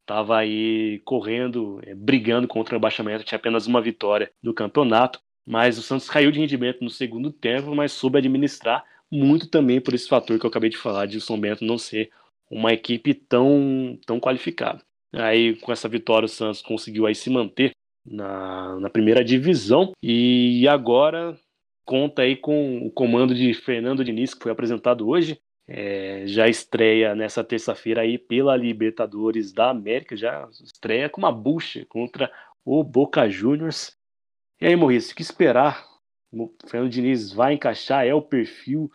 estava 0.00 0.38
aí 0.38 1.02
correndo, 1.04 1.80
é, 1.84 1.94
brigando 1.94 2.48
contra 2.48 2.74
o 2.74 2.78
rebaixamento, 2.78 3.24
tinha 3.24 3.36
apenas 3.36 3.66
uma 3.66 3.82
vitória 3.82 4.32
no 4.42 4.54
campeonato. 4.54 5.20
Mas 5.46 5.76
o 5.76 5.82
Santos 5.82 6.08
caiu 6.08 6.30
de 6.30 6.40
rendimento 6.40 6.82
no 6.82 6.88
segundo 6.88 7.30
tempo, 7.30 7.74
mas 7.74 7.92
soube 7.92 8.18
administrar 8.18 8.84
muito 9.10 9.48
também 9.48 9.80
por 9.80 9.94
esse 9.94 10.08
fator 10.08 10.38
que 10.38 10.46
eu 10.46 10.50
acabei 10.50 10.70
de 10.70 10.76
falar, 10.76 11.06
de 11.06 11.18
o 11.18 11.20
São 11.20 11.38
Bento 11.38 11.64
não 11.64 11.78
ser 11.78 12.10
uma 12.50 12.72
equipe 12.72 13.14
tão, 13.14 13.98
tão 14.06 14.20
qualificada. 14.20 14.82
Aí, 15.12 15.56
com 15.56 15.72
essa 15.72 15.88
vitória, 15.88 16.26
o 16.26 16.28
Santos 16.28 16.62
conseguiu 16.62 17.06
aí 17.06 17.14
se 17.14 17.30
manter 17.30 17.72
na, 18.04 18.78
na 18.80 18.90
primeira 18.90 19.24
divisão 19.24 19.92
e 20.02 20.66
agora 20.68 21.38
conta 21.84 22.22
aí 22.22 22.36
com 22.36 22.86
o 22.86 22.90
comando 22.90 23.34
de 23.34 23.52
Fernando 23.52 24.04
Diniz, 24.04 24.34
que 24.34 24.42
foi 24.42 24.52
apresentado 24.52 25.08
hoje. 25.08 25.40
É, 25.66 26.24
já 26.26 26.48
estreia 26.48 27.14
nessa 27.14 27.44
terça-feira 27.44 28.00
aí 28.02 28.18
pela 28.18 28.56
Libertadores 28.56 29.52
da 29.52 29.70
América, 29.70 30.16
já 30.16 30.48
estreia 30.64 31.08
com 31.08 31.20
uma 31.20 31.30
bucha 31.30 31.84
contra 31.88 32.30
o 32.64 32.82
Boca 32.82 33.28
Juniors. 33.28 33.96
E 34.60 34.66
aí, 34.66 34.76
Maurício, 34.76 35.12
o 35.12 35.16
que 35.16 35.22
esperar? 35.22 35.89
O 36.32 36.52
Fernando 36.66 36.90
Diniz 36.90 37.32
vai 37.32 37.54
encaixar, 37.54 38.06
é 38.06 38.14
o 38.14 38.22
perfil, 38.22 38.90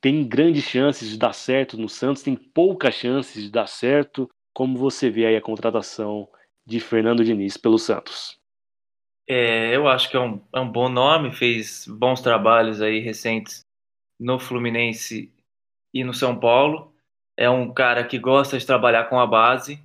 tem 0.00 0.26
grandes 0.26 0.64
chances 0.64 1.08
de 1.08 1.18
dar 1.18 1.32
certo 1.32 1.76
no 1.76 1.88
Santos, 1.88 2.22
tem 2.22 2.36
poucas 2.36 2.94
chances 2.94 3.42
de 3.42 3.50
dar 3.50 3.66
certo. 3.66 4.28
Como 4.54 4.76
você 4.76 5.10
vê 5.10 5.26
aí 5.26 5.36
a 5.36 5.40
contratação 5.40 6.28
de 6.66 6.78
Fernando 6.80 7.24
Diniz 7.24 7.56
pelo 7.56 7.78
Santos? 7.78 8.38
É, 9.26 9.74
eu 9.74 9.88
acho 9.88 10.10
que 10.10 10.16
é 10.16 10.20
um, 10.20 10.40
é 10.54 10.60
um 10.60 10.70
bom 10.70 10.88
nome, 10.88 11.32
fez 11.32 11.86
bons 11.86 12.20
trabalhos 12.20 12.80
aí 12.80 12.98
recentes 12.98 13.60
no 14.18 14.38
Fluminense 14.38 15.32
e 15.92 16.04
no 16.04 16.14
São 16.14 16.38
Paulo. 16.38 16.92
É 17.36 17.48
um 17.48 17.72
cara 17.72 18.04
que 18.04 18.18
gosta 18.18 18.58
de 18.58 18.66
trabalhar 18.66 19.04
com 19.04 19.18
a 19.18 19.26
base 19.26 19.80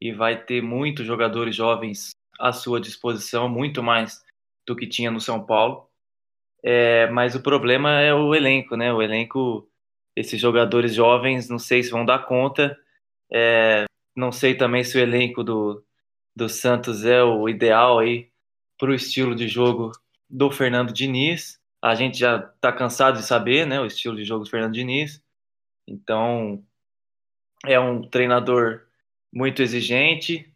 e 0.00 0.12
vai 0.12 0.42
ter 0.42 0.62
muitos 0.62 1.06
jogadores 1.06 1.54
jovens 1.54 2.10
à 2.38 2.52
sua 2.52 2.80
disposição, 2.80 3.48
muito 3.48 3.82
mais 3.82 4.24
do 4.66 4.76
que 4.76 4.86
tinha 4.86 5.10
no 5.10 5.20
São 5.20 5.44
Paulo. 5.44 5.87
É, 6.62 7.08
mas 7.10 7.34
o 7.34 7.42
problema 7.42 8.00
é 8.00 8.12
o 8.14 8.34
elenco, 8.34 8.76
né? 8.76 8.92
O 8.92 9.02
elenco, 9.02 9.68
esses 10.16 10.40
jogadores 10.40 10.94
jovens, 10.94 11.48
não 11.48 11.58
sei 11.58 11.82
se 11.82 11.90
vão 11.90 12.04
dar 12.04 12.26
conta. 12.26 12.78
É, 13.32 13.84
não 14.16 14.32
sei 14.32 14.54
também 14.54 14.82
se 14.84 14.98
o 14.98 15.00
elenco 15.00 15.44
do, 15.44 15.84
do 16.34 16.48
Santos 16.48 17.04
é 17.04 17.22
o 17.22 17.48
ideal 17.48 17.98
aí 17.98 18.30
para 18.78 18.90
o 18.90 18.94
estilo 18.94 19.34
de 19.34 19.48
jogo 19.48 19.92
do 20.28 20.50
Fernando 20.50 20.92
Diniz. 20.92 21.60
A 21.82 21.94
gente 21.94 22.18
já 22.18 22.38
está 22.38 22.72
cansado 22.72 23.18
de 23.18 23.26
saber, 23.26 23.66
né, 23.66 23.80
o 23.80 23.86
estilo 23.86 24.16
de 24.16 24.24
jogo 24.24 24.44
do 24.44 24.50
Fernando 24.50 24.74
Diniz. 24.74 25.22
Então, 25.86 26.62
é 27.66 27.78
um 27.78 28.02
treinador 28.02 28.82
muito 29.32 29.62
exigente, 29.62 30.52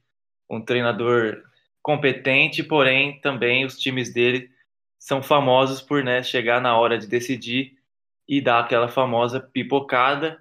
um 0.49 0.61
treinador 0.61 1.42
competente, 1.80 2.62
porém 2.62 3.21
também 3.21 3.64
os 3.64 3.78
times 3.78 4.12
dele 4.12 4.51
são 5.02 5.21
famosos 5.21 5.82
por 5.82 6.04
né, 6.04 6.23
chegar 6.23 6.61
na 6.61 6.78
hora 6.78 6.97
de 6.97 7.09
decidir 7.09 7.76
e 8.28 8.40
dar 8.40 8.61
aquela 8.61 8.87
famosa 8.87 9.40
pipocada. 9.40 10.40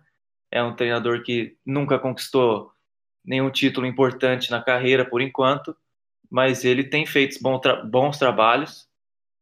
É 0.51 0.61
um 0.61 0.75
treinador 0.75 1.23
que 1.23 1.57
nunca 1.65 1.97
conquistou 1.97 2.71
nenhum 3.25 3.49
título 3.49 3.87
importante 3.87 4.51
na 4.51 4.61
carreira 4.61 5.03
por 5.03 5.19
enquanto, 5.19 5.75
mas 6.29 6.63
ele 6.63 6.83
tem 6.83 7.07
feito 7.07 7.41
bons, 7.41 7.59
tra 7.59 7.83
bons 7.83 8.19
trabalhos 8.19 8.87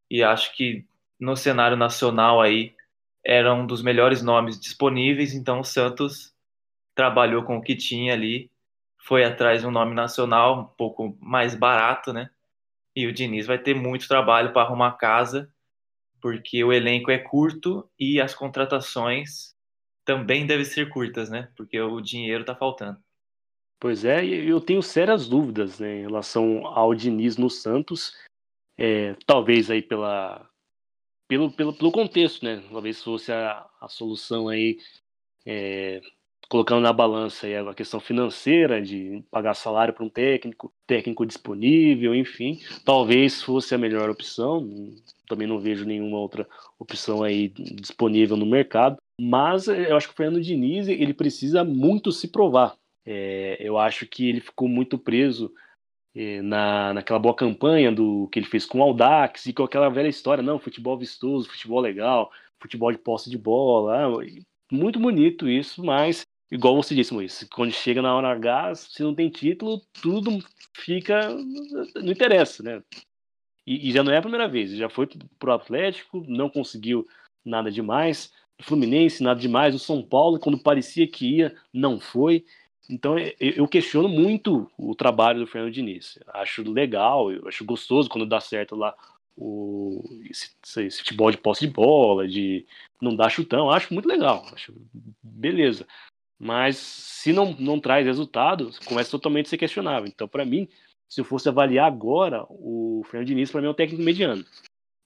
e 0.10 0.24
acho 0.24 0.56
que 0.56 0.88
no 1.20 1.36
cenário 1.36 1.76
nacional 1.76 2.40
aí 2.40 2.74
era 3.22 3.54
um 3.54 3.68
dos 3.68 3.82
melhores 3.82 4.22
nomes 4.22 4.58
disponíveis, 4.58 5.34
então 5.34 5.60
o 5.60 5.66
Santos 5.66 6.34
trabalhou 6.96 7.44
com 7.44 7.58
o 7.58 7.62
que 7.62 7.76
tinha 7.76 8.14
ali, 8.14 8.50
foi 8.98 9.26
atrás 9.26 9.60
de 9.60 9.68
um 9.68 9.72
nome 9.72 9.94
nacional 9.94 10.62
um 10.62 10.64
pouco 10.64 11.18
mais 11.20 11.56
barato, 11.56 12.14
né? 12.14 12.30
E 13.00 13.08
o 13.08 13.14
Diniz 13.14 13.48
vai 13.48 13.58
ter 13.58 13.74
muito 13.74 14.10
trabalho 14.10 14.52
para 14.52 14.64
arrumar 14.64 14.98
casa, 14.98 15.50
porque 16.22 16.62
o 16.66 16.74
elenco 16.74 17.10
é 17.10 17.18
curto 17.18 17.90
e 17.98 18.20
as 18.20 18.36
contratações 18.36 19.56
também 20.04 20.46
devem 20.46 20.66
ser 20.66 20.90
curtas, 20.90 21.30
né? 21.30 21.50
Porque 21.56 21.80
o 21.80 22.02
dinheiro 22.02 22.42
está 22.42 22.54
faltando. 22.54 23.00
Pois 23.80 24.04
é, 24.04 24.26
eu 24.26 24.60
tenho 24.60 24.84
sérias 24.84 25.30
dúvidas 25.30 25.80
né, 25.80 26.00
em 26.00 26.02
relação 26.02 26.68
ao 26.68 26.94
Diniz 26.94 27.38
no 27.38 27.50
Santos, 27.50 28.14
é, 28.78 29.16
talvez 29.26 29.72
aí 29.72 29.82
pela, 29.82 30.46
pelo, 31.26 31.50
pelo, 31.50 31.74
pelo 31.74 31.92
contexto, 31.94 32.44
né? 32.44 32.62
Talvez 32.70 33.02
fosse 33.02 33.32
a, 33.32 33.66
a 33.80 33.88
solução 33.88 34.50
aí, 34.50 34.78
é, 35.46 36.02
colocando 36.50 36.82
na 36.82 36.92
balança 36.92 37.48
a 37.70 37.74
questão 37.76 38.00
financeira 38.00 38.82
de 38.82 39.24
pagar 39.30 39.54
salário 39.54 39.94
para 39.94 40.04
um 40.04 40.10
técnico, 40.10 40.74
técnico 40.88 41.24
disponível, 41.24 42.16
enfim, 42.16 42.60
talvez 42.84 43.42
fosse 43.44 43.76
a 43.76 43.78
melhor 43.78 44.10
opção. 44.10 44.68
Também 45.28 45.48
não 45.48 45.60
vejo 45.60 45.86
nenhuma 45.86 46.18
outra 46.18 46.48
opção 46.80 47.22
aí 47.22 47.50
disponível 47.50 48.36
no 48.36 48.48
mercado. 48.48 48.98
Mas 49.22 49.68
eu 49.68 49.96
acho 49.96 50.08
que 50.08 50.14
o 50.14 50.18
Fernando 50.18 50.42
Diniz 50.42 50.88
ele 50.88 51.14
precisa 51.14 51.64
muito 51.64 52.12
se 52.12 52.28
provar. 52.28 52.76
É, 53.06 53.58
eu 53.60 53.78
acho 53.78 54.08
que 54.08 54.28
ele 54.28 54.42
ficou 54.42 54.68
muito 54.68 54.98
preso 54.98 55.54
é, 56.16 56.42
na, 56.42 56.94
naquela 56.96 57.20
boa 57.20 57.36
campanha 57.36 57.92
do 57.92 58.28
que 58.32 58.40
ele 58.40 58.48
fez 58.48 58.66
com 58.66 58.80
o 58.80 58.84
Audax 58.84 59.46
e 59.46 59.54
com 59.54 59.64
aquela 59.64 59.90
velha 59.90 60.08
história, 60.08 60.44
não, 60.44 60.58
futebol 60.58 60.98
vistoso, 60.98 61.50
futebol 61.50 61.80
legal, 61.80 62.32
futebol 62.60 62.92
de 62.92 62.98
posse 62.98 63.30
de 63.30 63.38
bola, 63.38 64.06
ah, 64.06 64.26
muito 64.72 65.00
bonito 65.00 65.48
isso, 65.48 65.84
mas 65.84 66.26
igual 66.52 66.76
você 66.76 66.96
disse, 66.96 67.14
Moisés, 67.14 67.48
quando 67.52 67.72
chega 67.72 68.02
na 68.02 68.14
hora 68.16 68.32
H, 68.32 68.76
se 68.76 69.04
não 69.04 69.14
tem 69.16 69.30
título, 69.30 69.82
tudo 70.02 70.40
fica, 70.74 71.30
não 71.96 72.12
interessa, 72.12 72.64
né? 72.64 72.84
E, 73.66 73.90
e 73.90 73.92
já 73.92 74.04
não 74.04 74.12
é 74.12 74.18
a 74.18 74.22
primeira 74.22 74.48
vez, 74.48 74.72
já 74.72 74.90
foi 74.90 75.08
pro 75.38 75.54
Atlético, 75.54 76.24
não 76.28 76.50
conseguiu 76.50 77.08
nada 77.46 77.72
demais, 77.72 78.32
Fluminense, 78.62 79.24
nada 79.24 79.40
demais, 79.40 79.74
o 79.74 79.80
São 79.80 80.02
Paulo, 80.04 80.40
quando 80.40 80.60
parecia 80.60 81.08
que 81.08 81.38
ia, 81.38 81.56
não 81.74 82.00
foi. 82.00 82.46
Então 82.90 83.16
eu 83.40 83.68
questiono 83.68 84.10
muito 84.10 84.70
o 84.78 84.96
trabalho 84.96 85.40
do 85.40 85.48
Fernando 85.48 85.72
Diniz. 85.72 86.20
Acho 86.28 86.70
legal, 86.70 87.28
acho 87.48 87.64
gostoso 87.64 88.10
quando 88.10 88.26
dá 88.26 88.42
certo 88.42 88.76
lá 88.76 88.96
o, 89.38 90.04
esse, 90.30 90.52
esse, 90.86 91.00
futebol 91.00 91.32
de 91.32 91.38
posse 91.38 91.66
de 91.66 91.72
bola, 91.72 92.28
de 92.28 92.66
não 93.02 93.16
dar 93.16 93.30
chutão. 93.30 93.70
Acho 93.70 93.94
muito 93.94 94.10
legal, 94.10 94.46
acho 94.54 94.74
beleza. 95.24 95.88
Mas 96.40 96.78
se 96.78 97.34
não, 97.34 97.54
não 97.60 97.80
traz 97.80 98.06
resultado, 98.06 98.72
começa 98.86 99.12
totalmente 99.12 99.48
a 99.48 99.50
ser 99.50 99.58
questionável. 99.58 100.08
Então, 100.08 100.28
para 100.28 100.46
mim, 100.46 100.68
se 101.08 101.20
eu 101.20 101.26
fosse 101.26 101.50
avaliar 101.50 101.86
agora, 101.86 102.46
o 102.50 103.04
Fernando 103.06 103.28
Diniz, 103.28 103.52
para 103.52 103.62
mim, 103.62 103.68
é 103.68 103.72
um 103.72 103.74
técnico 103.74 104.04
mediano. 104.04 104.46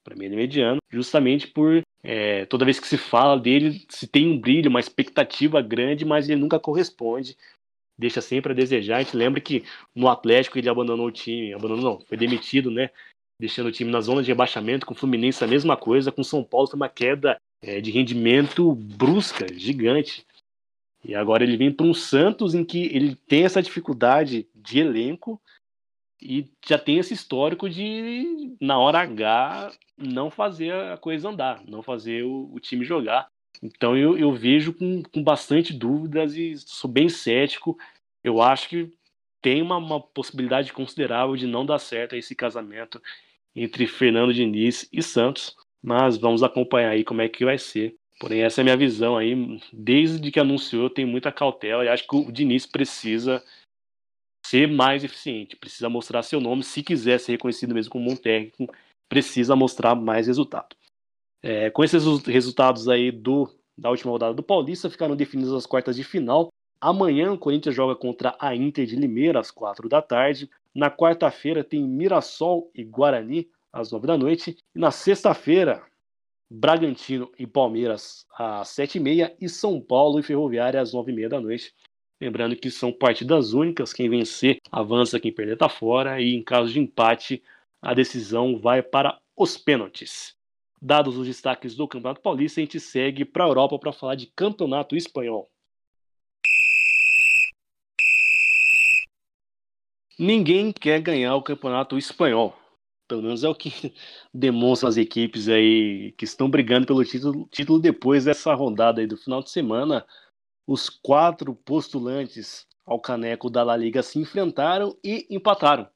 Para 0.04 0.14
mim, 0.14 0.26
ele 0.26 0.34
é 0.34 0.38
mediano, 0.38 0.78
justamente 0.90 1.48
por 1.48 1.82
é, 2.02 2.44
toda 2.46 2.64
vez 2.64 2.78
que 2.78 2.86
se 2.86 2.98
fala 2.98 3.38
dele, 3.40 3.84
se 3.88 4.06
tem 4.06 4.28
um 4.28 4.38
brilho, 4.38 4.70
uma 4.70 4.80
expectativa 4.80 5.60
grande, 5.60 6.04
mas 6.04 6.28
ele 6.28 6.40
nunca 6.40 6.60
corresponde 6.60 7.36
deixa 7.98 8.20
sempre 8.20 8.52
a 8.52 8.54
desejar. 8.54 8.96
A 8.96 9.02
gente 9.02 9.16
lembra 9.16 9.40
que 9.40 9.64
no 9.94 10.08
Atlético 10.08 10.58
ele 10.58 10.68
abandonou 10.68 11.06
o 11.06 11.12
time, 11.12 11.52
abandonou 11.52 11.82
não, 11.82 12.00
foi 12.00 12.16
demitido, 12.16 12.70
né? 12.70 12.90
Deixando 13.40 13.66
o 13.66 13.72
time 13.72 13.90
na 13.90 14.00
zona 14.00 14.22
de 14.22 14.28
rebaixamento, 14.28 14.86
com 14.86 14.94
o 14.94 14.96
Fluminense 14.96 15.42
a 15.42 15.46
mesma 15.46 15.76
coisa, 15.76 16.12
com 16.12 16.20
o 16.20 16.24
São 16.24 16.42
Paulo 16.42 16.68
foi 16.68 16.76
uma 16.76 16.88
queda 16.88 17.36
é, 17.62 17.80
de 17.80 17.90
rendimento 17.90 18.74
brusca, 18.74 19.46
gigante. 19.54 20.24
E 21.04 21.14
agora 21.14 21.44
ele 21.44 21.56
vem 21.56 21.70
para 21.70 21.86
um 21.86 21.92
Santos 21.92 22.54
em 22.54 22.64
que 22.64 22.86
ele 22.86 23.14
tem 23.14 23.44
essa 23.44 23.62
dificuldade 23.62 24.48
de 24.54 24.78
elenco 24.78 25.40
e 26.20 26.50
já 26.66 26.78
tem 26.78 26.98
esse 26.98 27.12
histórico 27.12 27.68
de, 27.68 28.56
na 28.58 28.78
hora 28.78 29.00
H, 29.00 29.72
não 29.98 30.30
fazer 30.30 30.72
a 30.72 30.96
coisa 30.96 31.28
andar, 31.28 31.62
não 31.66 31.82
fazer 31.82 32.24
o, 32.24 32.50
o 32.52 32.58
time 32.58 32.84
jogar. 32.84 33.28
Então 33.62 33.96
eu, 33.96 34.16
eu 34.16 34.32
vejo 34.32 34.72
com, 34.72 35.02
com 35.02 35.22
bastante 35.22 35.72
dúvidas 35.72 36.34
e 36.34 36.56
sou 36.56 36.90
bem 36.90 37.08
cético. 37.10 37.78
Eu 38.22 38.40
acho 38.40 38.68
que 38.70 38.90
tem 39.42 39.60
uma, 39.60 39.76
uma 39.76 40.00
possibilidade 40.00 40.72
considerável 40.72 41.36
de 41.36 41.46
não 41.46 41.66
dar 41.66 41.78
certo 41.78 42.16
esse 42.16 42.34
casamento 42.34 43.00
entre 43.54 43.86
Fernando 43.86 44.32
Diniz 44.32 44.88
e 44.90 45.02
Santos, 45.02 45.54
mas 45.82 46.16
vamos 46.16 46.42
acompanhar 46.42 46.90
aí 46.90 47.04
como 47.04 47.20
é 47.20 47.28
que 47.28 47.44
vai 47.44 47.58
ser. 47.58 47.94
Porém, 48.24 48.42
essa 48.42 48.58
é 48.58 48.62
a 48.62 48.64
minha 48.64 48.76
visão 48.78 49.18
aí. 49.18 49.60
Desde 49.70 50.30
que 50.30 50.40
anunciou, 50.40 50.88
tenho 50.88 51.06
muita 51.06 51.30
cautela 51.30 51.84
e 51.84 51.88
acho 51.88 52.08
que 52.08 52.16
o 52.16 52.32
Diniz 52.32 52.64
precisa 52.64 53.44
ser 54.46 54.66
mais 54.66 55.04
eficiente, 55.04 55.56
precisa 55.56 55.90
mostrar 55.90 56.22
seu 56.22 56.40
nome. 56.40 56.64
Se 56.64 56.82
quiser 56.82 57.20
ser 57.20 57.32
reconhecido 57.32 57.74
mesmo 57.74 57.92
como 57.92 58.10
um 58.10 58.16
técnico, 58.16 58.74
precisa 59.10 59.54
mostrar 59.54 59.94
mais 59.94 60.26
resultado. 60.26 60.74
É, 61.42 61.68
com 61.68 61.84
esses 61.84 62.02
resultados 62.24 62.88
aí 62.88 63.12
do, 63.12 63.46
da 63.76 63.90
última 63.90 64.12
rodada 64.12 64.32
do 64.32 64.42
Paulista, 64.42 64.88
ficaram 64.88 65.14
definidas 65.14 65.52
as 65.52 65.66
quartas 65.66 65.94
de 65.94 66.02
final. 66.02 66.48
Amanhã 66.80 67.30
o 67.30 67.38
Corinthians 67.38 67.74
joga 67.74 67.94
contra 67.94 68.34
a 68.40 68.56
Inter 68.56 68.86
de 68.86 68.96
Limeira 68.96 69.38
às 69.38 69.50
quatro 69.50 69.86
da 69.86 70.00
tarde. 70.00 70.48
Na 70.74 70.90
quarta-feira 70.90 71.62
tem 71.62 71.86
Mirassol 71.86 72.70
e 72.74 72.84
Guarani 72.84 73.50
às 73.70 73.92
nove 73.92 74.06
da 74.06 74.16
noite. 74.16 74.56
E 74.74 74.78
na 74.78 74.90
sexta-feira, 74.90 75.82
Bragantino 76.50 77.30
e 77.38 77.46
Palmeiras 77.46 78.26
às 78.38 78.68
sete 78.68 78.98
e 78.98 79.00
meia 79.00 79.36
São 79.48 79.80
Paulo 79.80 80.18
e 80.18 80.22
Ferroviária 80.22 80.80
às 80.80 80.92
nove 80.92 81.12
e 81.12 81.14
meia 81.14 81.28
da 81.28 81.40
noite. 81.40 81.74
Lembrando 82.20 82.56
que 82.56 82.70
são 82.70 82.92
partidas 82.92 83.52
únicas, 83.52 83.92
quem 83.92 84.08
vencer 84.08 84.58
avança, 84.70 85.18
quem 85.18 85.32
perder 85.32 85.54
está 85.54 85.68
fora, 85.68 86.20
e 86.20 86.34
em 86.34 86.42
caso 86.42 86.72
de 86.72 86.78
empate, 86.78 87.42
a 87.82 87.92
decisão 87.92 88.58
vai 88.58 88.82
para 88.82 89.20
os 89.36 89.58
pênaltis. 89.58 90.34
Dados 90.80 91.16
os 91.16 91.26
destaques 91.26 91.74
do 91.74 91.88
Campeonato 91.88 92.20
Paulista, 92.20 92.60
a 92.60 92.64
gente 92.64 92.78
segue 92.78 93.24
para 93.24 93.44
a 93.44 93.48
Europa 93.48 93.78
para 93.78 93.92
falar 93.92 94.14
de 94.14 94.26
Campeonato 94.26 94.96
Espanhol. 94.96 95.50
Ninguém 100.18 100.72
quer 100.72 101.00
ganhar 101.00 101.34
o 101.34 101.42
campeonato 101.42 101.98
espanhol. 101.98 102.56
Pelo 103.06 103.22
menos 103.22 103.44
é 103.44 103.48
o 103.48 103.54
que 103.54 103.70
demonstram 104.32 104.88
as 104.88 104.96
equipes 104.96 105.48
aí 105.48 106.12
que 106.12 106.24
estão 106.24 106.48
brigando 106.48 106.86
pelo 106.86 107.04
título, 107.04 107.48
título 107.50 107.78
depois 107.78 108.24
dessa 108.24 108.54
rodada 108.54 109.00
aí 109.00 109.06
do 109.06 109.16
final 109.16 109.42
de 109.42 109.50
semana. 109.50 110.06
Os 110.66 110.88
quatro 110.88 111.54
postulantes 111.54 112.66
ao 112.86 113.00
caneco 113.00 113.50
da 113.50 113.62
La 113.62 113.76
Liga 113.76 114.02
se 114.02 114.18
enfrentaram 114.18 114.96
e 115.04 115.26
empataram. 115.30 115.88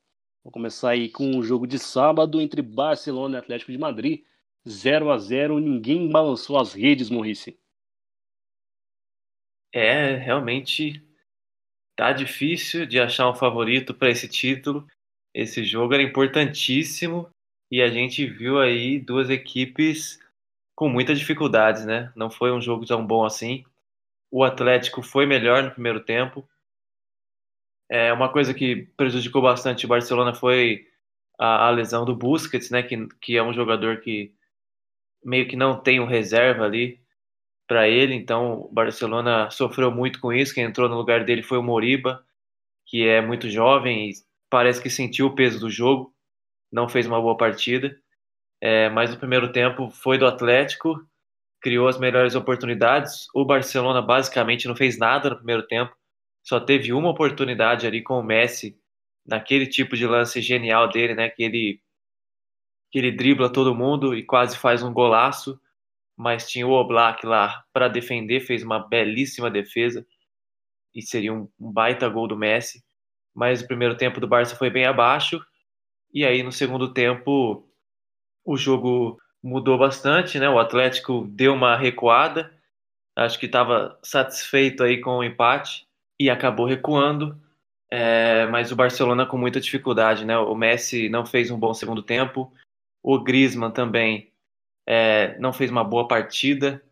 Vou 0.44 0.52
começar 0.52 0.90
aí 0.90 1.10
com 1.10 1.30
o 1.30 1.38
um 1.38 1.42
jogo 1.42 1.66
de 1.66 1.78
sábado 1.78 2.40
entre 2.40 2.62
Barcelona 2.62 3.36
e 3.36 3.40
Atlético 3.40 3.72
de 3.72 3.78
Madrid. 3.78 4.22
0 4.68 5.10
a 5.10 5.18
0 5.18 5.58
ninguém 5.58 6.10
balançou 6.10 6.58
as 6.58 6.72
redes, 6.74 7.10
Morrice. 7.10 7.58
É, 9.72 10.16
realmente 10.16 11.02
tá 11.96 12.12
difícil 12.12 12.86
de 12.86 12.98
achar 12.98 13.30
um 13.30 13.34
favorito 13.34 13.94
para 13.94 14.10
esse 14.10 14.28
título. 14.28 14.86
Esse 15.38 15.62
jogo 15.62 15.94
era 15.94 16.02
importantíssimo 16.02 17.30
e 17.70 17.80
a 17.80 17.88
gente 17.88 18.26
viu 18.26 18.58
aí 18.58 18.98
duas 18.98 19.30
equipes 19.30 20.18
com 20.74 20.88
muitas 20.88 21.16
dificuldades, 21.16 21.84
né? 21.86 22.12
Não 22.16 22.28
foi 22.28 22.50
um 22.50 22.60
jogo 22.60 22.84
tão 22.84 23.06
bom 23.06 23.24
assim. 23.24 23.64
O 24.32 24.42
Atlético 24.42 25.00
foi 25.00 25.26
melhor 25.26 25.62
no 25.62 25.70
primeiro 25.70 26.00
tempo. 26.00 26.44
É, 27.88 28.12
uma 28.12 28.32
coisa 28.32 28.52
que 28.52 28.88
prejudicou 28.96 29.40
bastante 29.40 29.86
o 29.86 29.88
Barcelona 29.88 30.34
foi 30.34 30.88
a, 31.38 31.68
a 31.68 31.70
lesão 31.70 32.04
do 32.04 32.16
Busquets, 32.16 32.70
né? 32.70 32.82
Que, 32.82 33.06
que 33.20 33.36
é 33.36 33.42
um 33.42 33.54
jogador 33.54 34.00
que 34.00 34.34
meio 35.24 35.46
que 35.46 35.54
não 35.54 35.80
tem 35.80 36.00
um 36.00 36.04
reserva 36.04 36.64
ali 36.64 37.00
para 37.68 37.88
ele, 37.88 38.14
então 38.14 38.62
o 38.62 38.72
Barcelona 38.72 39.48
sofreu 39.52 39.92
muito 39.92 40.18
com 40.20 40.32
isso. 40.32 40.52
Quem 40.52 40.64
entrou 40.64 40.88
no 40.88 40.96
lugar 40.96 41.24
dele 41.24 41.44
foi 41.44 41.58
o 41.58 41.62
Moriba, 41.62 42.26
que 42.86 43.06
é 43.06 43.20
muito 43.20 43.48
jovem 43.48 44.10
e 44.10 44.27
parece 44.50 44.82
que 44.82 44.90
sentiu 44.90 45.26
o 45.26 45.34
peso 45.34 45.60
do 45.60 45.70
jogo, 45.70 46.14
não 46.72 46.88
fez 46.88 47.06
uma 47.06 47.20
boa 47.20 47.36
partida. 47.36 47.96
É, 48.60 48.88
mas 48.90 49.10
no 49.10 49.18
primeiro 49.18 49.52
tempo 49.52 49.90
foi 49.90 50.18
do 50.18 50.26
Atlético, 50.26 51.00
criou 51.60 51.88
as 51.88 51.98
melhores 51.98 52.34
oportunidades. 52.34 53.26
O 53.34 53.44
Barcelona 53.44 54.02
basicamente 54.02 54.66
não 54.68 54.76
fez 54.76 54.98
nada 54.98 55.30
no 55.30 55.36
primeiro 55.36 55.66
tempo, 55.66 55.94
só 56.42 56.58
teve 56.60 56.92
uma 56.92 57.10
oportunidade 57.10 57.86
ali 57.86 58.02
com 58.02 58.18
o 58.18 58.22
Messi, 58.22 58.78
naquele 59.26 59.66
tipo 59.66 59.96
de 59.96 60.06
lance 60.06 60.40
genial 60.40 60.88
dele, 60.88 61.14
né? 61.14 61.28
Que 61.30 61.42
ele, 61.44 61.80
que 62.90 62.98
ele 62.98 63.12
dribla 63.12 63.52
todo 63.52 63.74
mundo 63.74 64.14
e 64.16 64.24
quase 64.24 64.56
faz 64.56 64.82
um 64.82 64.92
golaço 64.92 65.60
mas 66.18 66.48
tinha 66.50 66.66
o 66.66 66.72
Oblak 66.72 67.24
lá 67.24 67.64
para 67.72 67.86
defender, 67.86 68.40
fez 68.40 68.64
uma 68.64 68.80
belíssima 68.80 69.48
defesa 69.48 70.04
e 70.92 71.00
seria 71.00 71.32
um, 71.32 71.48
baita 71.56 72.08
gol 72.08 72.26
do 72.26 72.36
Messi. 72.36 72.84
Mas 73.38 73.62
o 73.62 73.68
primeiro 73.68 73.96
tempo 73.96 74.18
do 74.18 74.26
Barça 74.26 74.56
foi 74.56 74.68
bem 74.68 74.84
abaixo 74.84 75.40
e 76.12 76.26
aí 76.26 76.42
no 76.42 76.50
segundo 76.50 76.92
tempo 76.92 77.64
o 78.44 78.56
jogo 78.56 79.16
mudou 79.40 79.78
bastante, 79.78 80.40
né? 80.40 80.50
O 80.50 80.58
Atlético 80.58 81.24
deu 81.30 81.54
uma 81.54 81.76
recuada, 81.76 82.52
acho 83.16 83.38
que 83.38 83.46
estava 83.46 83.96
satisfeito 84.02 84.82
aí 84.82 85.00
com 85.00 85.18
o 85.18 85.22
empate 85.22 85.86
e 86.18 86.28
acabou 86.28 86.66
recuando. 86.66 87.40
É, 87.88 88.44
mas 88.46 88.72
o 88.72 88.76
Barcelona 88.76 89.24
com 89.24 89.38
muita 89.38 89.60
dificuldade, 89.60 90.24
né? 90.24 90.36
O 90.36 90.56
Messi 90.56 91.08
não 91.08 91.24
fez 91.24 91.48
um 91.48 91.60
bom 91.60 91.72
segundo 91.72 92.02
tempo, 92.02 92.52
o 93.00 93.22
Griezmann 93.22 93.70
também 93.70 94.32
é, 94.84 95.38
não 95.38 95.52
fez 95.52 95.70
uma 95.70 95.84
boa 95.84 96.08
partida, 96.08 96.82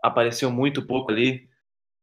apareceu 0.00 0.52
muito 0.52 0.86
pouco 0.86 1.10
ali. 1.10 1.50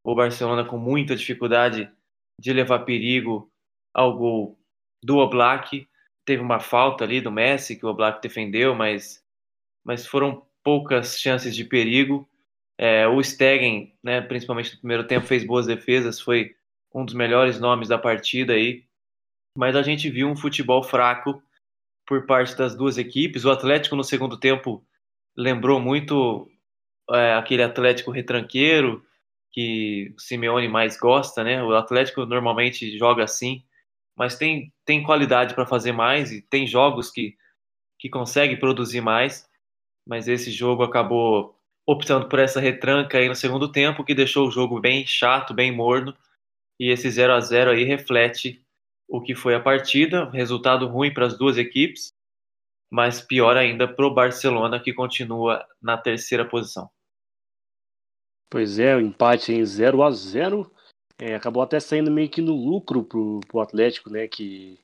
O 0.04 0.14
Barcelona 0.14 0.66
com 0.66 0.78
muita 0.78 1.16
dificuldade 1.16 1.90
de 2.38 2.52
levar 2.52 2.80
perigo 2.80 3.50
ao 3.98 4.16
gol 4.16 4.60
do 5.04 5.18
Oblak. 5.18 5.88
Teve 6.24 6.42
uma 6.42 6.60
falta 6.60 7.04
ali 7.04 7.20
do 7.20 7.32
Messi 7.32 7.76
que 7.76 7.86
o 7.86 7.90
Oblak 7.90 8.22
defendeu, 8.22 8.76
mas, 8.76 9.24
mas 9.84 10.06
foram 10.06 10.46
poucas 10.64 11.20
chances 11.20 11.56
de 11.56 11.66
perigo. 11.66 12.30
É, 12.78 13.08
o 13.08 13.22
Stegen, 13.24 13.96
né, 14.04 14.22
principalmente 14.22 14.74
no 14.74 14.80
primeiro 14.80 15.08
tempo, 15.08 15.26
fez 15.26 15.44
boas 15.44 15.66
defesas, 15.66 16.22
foi 16.22 16.56
um 16.94 17.04
dos 17.04 17.16
melhores 17.16 17.60
nomes 17.60 17.90
da 17.90 17.98
partida 17.98 18.54
aí. 18.54 18.84
Mas 19.58 19.76
a 19.76 19.82
gente 19.82 20.10
viu 20.12 20.28
um 20.28 20.36
futebol 20.36 20.84
fraco 20.84 21.42
por 22.06 22.28
parte 22.28 22.56
das 22.56 22.76
duas 22.76 23.00
equipes. 23.00 23.44
O 23.44 23.52
Atlético 23.52 23.96
no 23.96 24.04
segundo 24.04 24.40
tempo 24.40 24.86
lembrou 25.36 25.80
muito 25.80 26.48
é, 27.12 27.34
aquele 27.34 27.64
Atlético 27.64 28.12
retranqueiro 28.12 29.04
que 29.52 30.14
o 30.16 30.22
Simeone 30.22 30.68
mais 30.68 30.98
gosta, 31.00 31.44
né? 31.44 31.64
O 31.64 31.74
Atlético 31.74 32.26
normalmente 32.28 32.96
joga 32.96 33.24
assim, 33.24 33.64
mas 34.18 34.36
tem, 34.36 34.74
tem 34.84 35.04
qualidade 35.04 35.54
para 35.54 35.66
fazer 35.66 35.92
mais 35.92 36.32
e 36.32 36.42
tem 36.42 36.66
jogos 36.66 37.12
que, 37.12 37.38
que 38.00 38.10
consegue 38.10 38.58
produzir 38.58 39.00
mais, 39.00 39.48
mas 40.08 40.28
esse 40.28 40.50
jogo 40.50 40.84
acabou 40.84 41.56
optando 41.86 42.28
por 42.28 42.40
essa 42.40 42.60
retranca 42.60 43.18
aí 43.18 43.30
no 43.30 43.36
segundo 43.36 43.72
tempo, 43.72 44.04
que 44.04 44.16
deixou 44.16 44.48
o 44.48 44.52
jogo 44.52 44.80
bem 44.80 45.06
chato, 45.06 45.54
bem 45.54 45.72
morno, 45.72 46.18
e 46.80 46.90
esse 46.90 47.10
0 47.10 47.34
a 47.34 47.40
0 47.40 47.72
aí 47.72 47.84
reflete 47.84 48.62
o 49.08 49.22
que 49.22 49.36
foi 49.36 49.56
a 49.56 49.60
partida, 49.60 50.30
resultado 50.32 50.88
ruim 50.88 51.14
para 51.14 51.26
as 51.26 51.38
duas 51.38 51.58
equipes, 51.58 52.14
mas 52.92 53.22
pior 53.22 53.56
ainda 53.56 53.88
para 53.88 54.06
o 54.06 54.14
Barcelona, 54.14 54.80
que 54.80 54.94
continua 54.94 55.66
na 55.82 55.98
terceira 55.98 56.44
posição. 56.44 56.90
Pois 58.50 58.80
é, 58.80 58.96
o 58.96 59.02
empate 59.02 59.54
em 59.54 59.64
0 59.64 60.04
a 60.04 60.12
0 60.12 60.72
é, 61.20 61.36
acabou 61.36 61.64
até 61.64 61.80
saindo 61.80 62.12
meio 62.12 62.30
que 62.30 62.42
no 62.42 62.56
lucro 62.56 63.04
para 63.04 63.20
o 63.20 63.62
Atlético, 63.62 64.10
né? 64.10 64.28
Que 64.28 64.80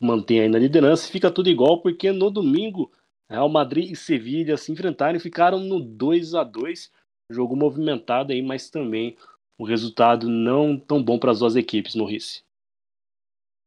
mantém 0.00 0.40
aí 0.40 0.48
na 0.48 0.58
liderança 0.58 1.08
e 1.08 1.12
fica 1.12 1.30
tudo 1.30 1.48
igual, 1.48 1.80
porque 1.80 2.12
no 2.12 2.30
domingo 2.30 2.92
Real 3.30 3.48
Madrid 3.48 3.90
e 3.90 3.96
Sevilha 3.96 4.56
se 4.56 4.72
enfrentaram 4.72 5.16
e 5.16 5.20
ficaram 5.20 5.58
no 5.60 5.80
2 5.80 6.34
a 6.34 6.44
2 6.44 6.90
Jogo 7.30 7.54
movimentado 7.54 8.32
aí, 8.32 8.40
mas 8.40 8.70
também 8.70 9.14
um 9.58 9.64
resultado 9.64 10.28
não 10.28 10.78
tão 10.78 11.02
bom 11.02 11.18
para 11.18 11.30
as 11.30 11.40
duas 11.40 11.56
equipes, 11.56 11.94
Norrice. 11.94 12.42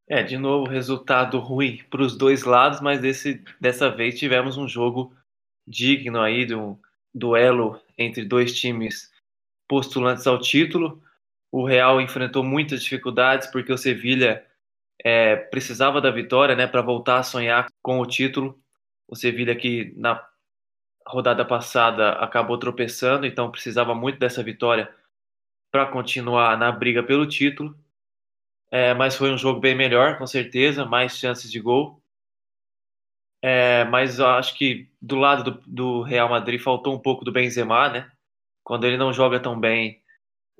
É, 0.08 0.24
de 0.24 0.36
novo, 0.36 0.68
resultado 0.68 1.38
ruim 1.38 1.78
para 1.90 2.02
os 2.02 2.18
dois 2.18 2.44
lados, 2.44 2.82
mas 2.82 3.00
desse, 3.00 3.44
dessa 3.60 3.90
vez 3.90 4.18
tivemos 4.18 4.58
um 4.58 4.68
jogo 4.68 5.16
digno 5.68 6.20
aí 6.20 6.46
de 6.46 6.56
um 6.56 6.78
duelo 7.14 7.80
entre 7.98 8.26
dois 8.26 8.60
times 8.60 9.12
postulantes 9.70 10.26
ao 10.26 10.40
título. 10.40 11.02
O 11.52 11.66
Real 11.66 12.00
enfrentou 12.00 12.44
muitas 12.44 12.84
dificuldades 12.84 13.48
porque 13.48 13.74
o 13.74 13.78
Sevilha 13.78 14.46
é, 15.04 15.36
precisava 15.36 16.00
da 16.00 16.10
vitória 16.12 16.56
né, 16.56 16.68
para 16.68 16.82
voltar 16.82 17.20
a 17.20 17.24
sonhar 17.24 17.68
com 17.82 18.00
o 18.00 18.06
título. 18.06 18.60
O 19.08 19.16
Sevilha 19.16 19.56
que 19.56 19.94
na, 19.98 20.26
rodada 21.06 21.44
passada 21.46 22.14
acabou 22.14 22.58
tropeçando, 22.58 23.26
então 23.26 23.52
precisava 23.52 23.94
muito 23.94 24.20
dessa 24.20 24.44
vitória 24.44 24.94
para 25.72 25.86
continuar 25.86 26.58
na 26.58 26.72
briga 26.72 27.04
pelo 27.04 27.28
título. 27.28 27.76
É, 28.72 28.94
mas 28.94 29.16
foi 29.16 29.32
um 29.32 29.38
jogo 29.38 29.60
bem 29.60 29.76
melhor, 29.76 30.18
com 30.18 30.26
certeza, 30.26 30.86
mais 30.86 31.18
chances 31.18 31.52
de 31.52 31.60
gol. 31.60 32.02
É, 33.44 33.84
mas 33.86 34.20
acho 34.20 34.56
que 34.58 34.90
do 35.02 35.16
lado 35.16 35.52
do, 35.52 35.64
do, 35.68 36.02
Real 36.04 36.30
Madrid 36.30 36.62
faltou 36.62 36.94
um 36.96 37.00
pouco 37.00 37.26
do 37.26 37.32
Benzema, 37.32 37.90
né? 37.90 38.12
Quando 38.64 38.86
ele 38.86 38.98
não 38.98 39.12
joga 39.12 39.40
tão 39.40 39.60
bem, 39.60 40.01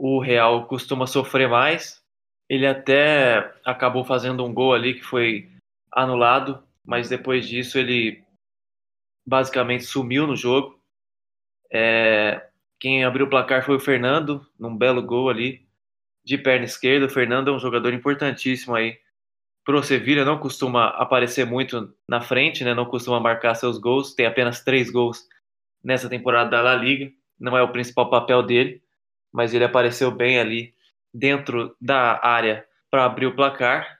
o 0.04 0.20
Real 0.20 0.66
costuma 0.66 1.06
sofrer 1.06 1.48
mais. 1.48 2.04
Ele 2.50 2.66
até 2.66 3.54
acabou 3.64 4.04
fazendo 4.04 4.44
um 4.44 4.52
gol 4.52 4.74
ali 4.74 4.96
que 4.96 5.04
foi 5.04 5.48
anulado, 5.92 6.64
mas 6.84 7.08
depois 7.08 7.48
disso 7.48 7.78
ele 7.78 8.24
basicamente 9.24 9.84
sumiu 9.84 10.26
no 10.26 10.36
jogo. 10.36 10.82
É, 11.72 12.50
quem 12.80 13.06
abriu 13.06 13.28
o 13.28 13.30
placar 13.30 13.64
foi 13.64 13.76
o 13.76 13.80
Fernando, 13.80 14.44
num 14.60 14.76
belo 14.76 15.04
gol 15.04 15.30
ali 15.30 15.68
de 16.26 16.36
perna 16.36 16.66
esquerda. 16.66 17.06
O 17.06 17.10
Fernando 17.10 17.50
é 17.50 17.54
um 17.54 17.60
jogador 17.60 17.94
importantíssimo 17.94 18.74
aí 18.74 19.00
pro 19.64 19.84
Sevilha, 19.84 20.26
não 20.26 20.40
costuma 20.40 20.88
aparecer 20.88 21.46
muito 21.46 21.94
na 22.10 22.22
frente, 22.22 22.64
né? 22.64 22.74
Não 22.74 22.86
costuma 22.86 23.20
marcar 23.20 23.54
seus 23.54 23.78
gols, 23.78 24.16
tem 24.16 24.26
apenas 24.26 24.64
três 24.64 24.90
gols 24.90 25.28
nessa 25.84 26.10
temporada 26.10 26.50
da 26.50 26.62
La 26.64 26.74
Liga. 26.74 27.12
Não 27.40 27.56
é 27.56 27.62
o 27.62 27.72
principal 27.72 28.10
papel 28.10 28.42
dele, 28.42 28.82
mas 29.32 29.54
ele 29.54 29.64
apareceu 29.64 30.12
bem 30.12 30.40
ali 30.40 30.74
dentro 31.14 31.76
da 31.80 32.20
área 32.26 32.66
para 32.90 33.06
abrir 33.06 33.26
o 33.26 33.36
placar. 33.36 34.00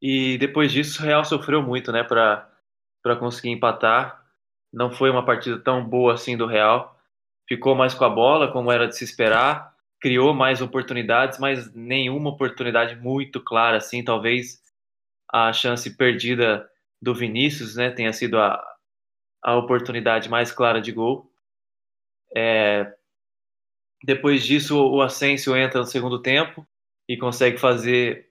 E 0.00 0.38
depois 0.38 0.70
disso, 0.70 1.02
o 1.02 1.04
Real 1.04 1.24
sofreu 1.24 1.62
muito, 1.62 1.90
né, 1.90 2.04
para 2.04 3.16
conseguir 3.18 3.50
empatar. 3.50 4.24
Não 4.72 4.90
foi 4.90 5.10
uma 5.10 5.24
partida 5.24 5.58
tão 5.58 5.84
boa 5.84 6.14
assim 6.14 6.36
do 6.36 6.46
Real. 6.46 6.96
Ficou 7.48 7.74
mais 7.74 7.94
com 7.94 8.04
a 8.04 8.10
bola, 8.10 8.52
como 8.52 8.70
era 8.70 8.86
de 8.86 8.96
se 8.96 9.04
esperar. 9.04 9.74
Criou 10.00 10.32
mais 10.32 10.62
oportunidades, 10.62 11.38
mas 11.38 11.72
nenhuma 11.74 12.30
oportunidade 12.30 12.94
muito 12.96 13.40
clara, 13.40 13.78
assim. 13.78 14.04
Talvez 14.04 14.62
a 15.32 15.52
chance 15.52 15.96
perdida 15.96 16.68
do 17.02 17.14
Vinícius, 17.14 17.76
né, 17.76 17.90
tenha 17.90 18.12
sido 18.12 18.38
a, 18.38 18.62
a 19.42 19.56
oportunidade 19.56 20.28
mais 20.28 20.52
clara 20.52 20.80
de 20.80 20.92
gol. 20.92 21.30
É, 22.34 22.92
depois 24.02 24.44
disso, 24.44 24.78
o 24.78 25.02
Asensio 25.02 25.56
entra 25.56 25.80
no 25.80 25.86
segundo 25.86 26.20
tempo 26.20 26.66
e 27.08 27.16
consegue 27.16 27.58
fazer 27.58 28.30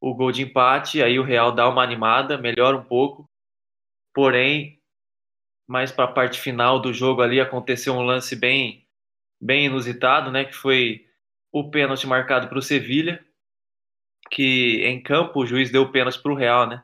o 0.00 0.14
gol 0.14 0.32
de 0.32 0.42
empate. 0.42 1.02
Aí 1.02 1.18
o 1.18 1.24
Real 1.24 1.52
dá 1.52 1.68
uma 1.68 1.82
animada, 1.82 2.38
melhora 2.38 2.76
um 2.76 2.84
pouco. 2.84 3.28
Porém, 4.14 4.80
mais 5.68 5.92
para 5.92 6.04
a 6.04 6.12
parte 6.12 6.40
final 6.40 6.80
do 6.80 6.92
jogo 6.92 7.22
ali 7.22 7.40
aconteceu 7.40 7.94
um 7.94 8.02
lance 8.02 8.36
bem 8.36 8.86
bem 9.40 9.66
inusitado, 9.66 10.30
né, 10.30 10.44
que 10.44 10.54
foi 10.54 11.04
o 11.50 11.68
pênalti 11.68 12.06
marcado 12.06 12.48
para 12.48 12.58
o 12.58 12.62
Sevilha, 12.62 13.24
que 14.30 14.84
em 14.86 15.02
campo 15.02 15.40
o 15.40 15.46
juiz 15.46 15.68
deu 15.68 15.90
pênalti 15.90 16.22
para 16.22 16.30
o 16.30 16.36
Real, 16.36 16.64
né? 16.68 16.80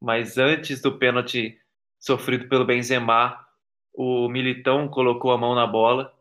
Mas 0.00 0.38
antes 0.38 0.80
do 0.80 0.98
pênalti 0.98 1.60
sofrido 1.98 2.48
pelo 2.48 2.64
Benzema, 2.64 3.46
o 3.92 4.28
Militão 4.30 4.88
colocou 4.88 5.30
a 5.30 5.36
mão 5.36 5.54
na 5.54 5.66
bola 5.66 6.18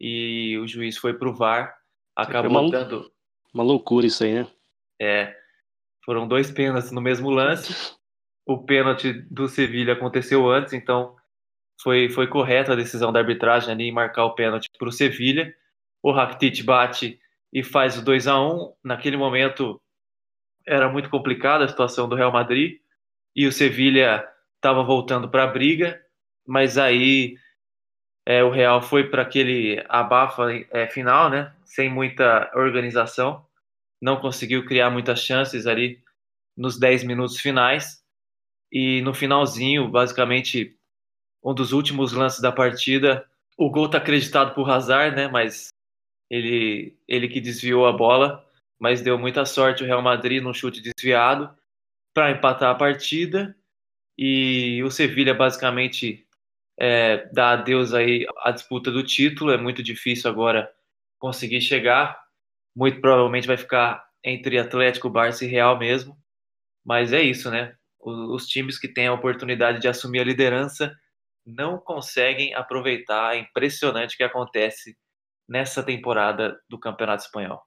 e 0.00 0.58
o 0.58 0.66
juiz 0.66 0.96
foi 0.96 1.14
pro 1.14 1.34
VAR, 1.34 1.74
acabou 2.16 2.62
uma, 2.62 2.70
dando 2.70 3.10
uma 3.52 3.62
loucura 3.62 4.06
isso 4.06 4.24
aí, 4.24 4.34
né? 4.34 4.46
É, 5.00 5.34
foram 6.04 6.28
dois 6.28 6.50
pênaltis 6.50 6.90
no 6.90 7.00
mesmo 7.00 7.30
lance. 7.30 7.96
O 8.46 8.58
pênalti 8.58 9.12
do 9.12 9.48
Sevilha 9.48 9.94
aconteceu 9.94 10.50
antes, 10.50 10.72
então 10.72 11.16
foi, 11.80 12.08
foi 12.10 12.26
correta 12.26 12.72
a 12.72 12.76
decisão 12.76 13.12
da 13.12 13.20
arbitragem 13.20 13.70
ali 13.70 13.84
em 13.84 13.92
marcar 13.92 14.24
o 14.24 14.34
pênalti 14.34 14.68
para 14.78 14.88
o 14.88 14.92
Sevilha. 14.92 15.54
O 16.02 16.12
Rakitic 16.12 16.62
bate 16.64 17.18
e 17.52 17.62
faz 17.62 17.96
o 17.96 18.04
2 18.04 18.26
a 18.26 18.40
1 18.40 18.74
Naquele 18.84 19.16
momento 19.16 19.80
era 20.66 20.88
muito 20.88 21.08
complicada 21.08 21.64
a 21.64 21.68
situação 21.68 22.08
do 22.08 22.16
Real 22.16 22.32
Madrid 22.32 22.78
e 23.34 23.46
o 23.46 23.52
Sevilha 23.52 24.26
estava 24.56 24.82
voltando 24.82 25.28
para 25.28 25.44
a 25.44 25.48
briga, 25.48 26.00
mas 26.46 26.78
aí 26.78 27.36
é, 28.26 28.42
o 28.42 28.50
Real 28.50 28.80
foi 28.80 29.08
para 29.10 29.22
aquele 29.22 29.84
abafa 29.88 30.44
é, 30.70 30.86
final, 30.86 31.28
né? 31.28 31.54
Sem 31.64 31.90
muita 31.90 32.50
organização, 32.54 33.44
não 34.00 34.20
conseguiu 34.20 34.64
criar 34.64 34.90
muitas 34.90 35.20
chances 35.20 35.66
ali 35.66 36.02
nos 36.56 36.78
10 36.78 37.04
minutos 37.04 37.38
finais 37.38 38.02
e 38.72 39.02
no 39.02 39.12
finalzinho, 39.12 39.88
basicamente 39.88 40.76
um 41.42 41.52
dos 41.54 41.72
últimos 41.72 42.12
lances 42.12 42.40
da 42.40 42.50
partida. 42.50 43.28
O 43.56 43.70
gol 43.70 43.86
está 43.86 43.98
acreditado 43.98 44.54
por 44.54 44.68
Hazard, 44.70 45.14
né? 45.14 45.28
Mas 45.28 45.68
ele, 46.30 46.98
ele 47.06 47.28
que 47.28 47.40
desviou 47.40 47.86
a 47.86 47.92
bola, 47.92 48.44
mas 48.78 49.02
deu 49.02 49.18
muita 49.18 49.44
sorte 49.44 49.82
o 49.82 49.86
Real 49.86 50.02
Madrid 50.02 50.42
num 50.42 50.54
chute 50.54 50.80
desviado 50.80 51.54
para 52.14 52.30
empatar 52.30 52.70
a 52.70 52.74
partida. 52.74 53.56
E 54.16 54.82
o 54.82 54.90
Sevilha 54.90 55.34
basicamente 55.34 56.23
é, 56.78 57.28
dá 57.32 57.52
adeus 57.52 57.94
aí 57.94 58.26
à 58.38 58.50
disputa 58.50 58.90
do 58.90 59.02
título. 59.02 59.52
É 59.52 59.56
muito 59.56 59.82
difícil 59.82 60.30
agora 60.30 60.70
conseguir 61.18 61.60
chegar. 61.60 62.18
Muito 62.74 63.00
provavelmente 63.00 63.46
vai 63.46 63.56
ficar 63.56 64.04
entre 64.22 64.58
Atlético, 64.58 65.10
Barça 65.10 65.44
e 65.44 65.48
Real 65.48 65.78
mesmo. 65.78 66.16
Mas 66.84 67.12
é 67.12 67.22
isso, 67.22 67.50
né? 67.50 67.74
Os, 68.00 68.46
times 68.46 68.78
que 68.78 68.88
têm 68.88 69.06
a 69.06 69.14
oportunidade 69.14 69.80
de 69.80 69.88
assumir 69.88 70.20
a 70.20 70.24
liderança 70.24 70.94
não 71.46 71.78
conseguem 71.78 72.54
aproveitar. 72.54 73.36
É 73.36 73.38
impressionante 73.38 74.14
o 74.14 74.16
que 74.16 74.24
acontece 74.24 74.96
nessa 75.48 75.82
temporada 75.82 76.58
do 76.68 76.78
Campeonato 76.78 77.24
Espanhol. 77.24 77.62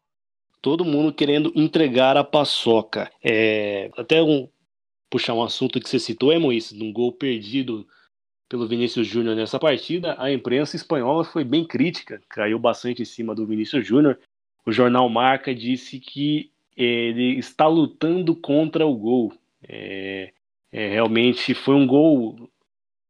Todo 0.62 0.86
mundo 0.86 1.14
querendo 1.14 1.52
entregar 1.56 2.18
a 2.18 2.24
paçoca. 2.24 3.10
É, 3.24 3.90
até 3.98 4.22
um, 4.22 4.50
puxar 5.10 5.34
um 5.34 5.44
assunto 5.44 5.80
que 5.80 5.90
você 5.90 6.00
citou, 6.00 6.32
é 6.32 6.38
Moisés, 6.38 6.80
um 6.80 6.92
gol 6.92 7.14
perdido 7.14 7.88
pelo 8.50 8.68
Vinícius 8.68 9.08
Júnior 9.08 9.36
nessa 9.36 9.60
partida, 9.60 10.16
a 10.18 10.32
imprensa 10.32 10.76
espanhola 10.76 11.24
foi 11.24 11.44
bem 11.44 11.66
crítica, 11.66 12.22
caiu 12.30 12.58
bastante 12.58 13.02
em 13.02 13.06
cima 13.06 13.36
do 13.36 13.46
Vinícius 13.46 13.86
Júnior. 13.86 14.18
O 14.66 14.72
jornal 14.72 15.08
Marca 15.10 15.54
disse 15.54 16.00
que 16.00 16.52
ele 16.76 17.38
está 17.38 17.68
lutando 17.68 18.36
contra 18.36 18.86
o 18.86 18.96
gol. 18.96 19.34
É, 19.68 20.32
é, 20.72 20.90
realmente 20.90 21.54
foi 21.54 21.76
um 21.76 21.88
gol 21.88 22.50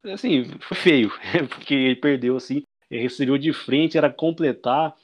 assim, 0.05 0.45
foi 0.59 0.77
feio, 0.77 1.11
porque 1.49 1.73
ele 1.73 1.95
perdeu 1.95 2.37
assim, 2.37 2.63
ele 2.89 3.01
recebeu 3.01 3.37
de 3.37 3.51
frente, 3.51 3.97
era 3.97 4.09
completar, 4.09 4.95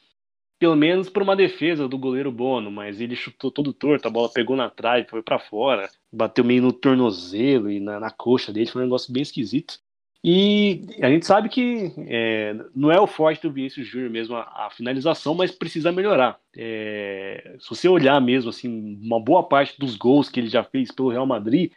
pelo 0.59 0.75
menos 0.75 1.09
por 1.09 1.21
uma 1.21 1.35
defesa 1.35 1.87
do 1.87 1.97
goleiro 1.97 2.31
Bono, 2.31 2.71
mas 2.71 3.01
ele 3.01 3.15
chutou 3.15 3.51
todo 3.51 3.73
torto, 3.73 4.07
a 4.07 4.11
bola 4.11 4.31
pegou 4.31 4.55
na 4.55 4.69
trave, 4.69 5.09
foi 5.09 5.21
para 5.21 5.39
fora, 5.39 5.89
bateu 6.11 6.43
meio 6.45 6.61
no 6.61 6.71
tornozelo 6.71 7.69
e 7.69 7.79
na, 7.79 7.99
na, 7.99 8.11
coxa 8.11 8.53
dele, 8.53 8.69
foi 8.69 8.81
um 8.81 8.85
negócio 8.85 9.11
bem 9.11 9.23
esquisito. 9.23 9.79
E 10.23 10.81
a 11.01 11.09
gente 11.09 11.25
sabe 11.25 11.49
que 11.49 11.91
é, 11.97 12.55
não 12.73 12.89
é 12.89 12.99
o 12.99 13.05
forte 13.05 13.41
do 13.41 13.51
Vinícius 13.51 13.86
Júnior 13.86 14.09
mesmo 14.09 14.38
a, 14.38 14.67
a, 14.67 14.69
finalização, 14.69 15.36
mas 15.36 15.51
precisa 15.51 15.91
melhorar. 15.91 16.39
É, 16.55 17.57
se 17.59 17.69
você 17.69 17.89
olhar 17.89 18.21
mesmo, 18.21 18.49
assim, 18.49 18.97
uma 19.01 19.19
boa 19.19 19.43
parte 19.43 19.77
dos 19.77 19.97
gols 19.97 20.29
que 20.29 20.39
ele 20.39 20.47
já 20.47 20.63
fez 20.63 20.91
pelo 20.91 21.09
Real 21.09 21.25
Madrid, 21.25 21.71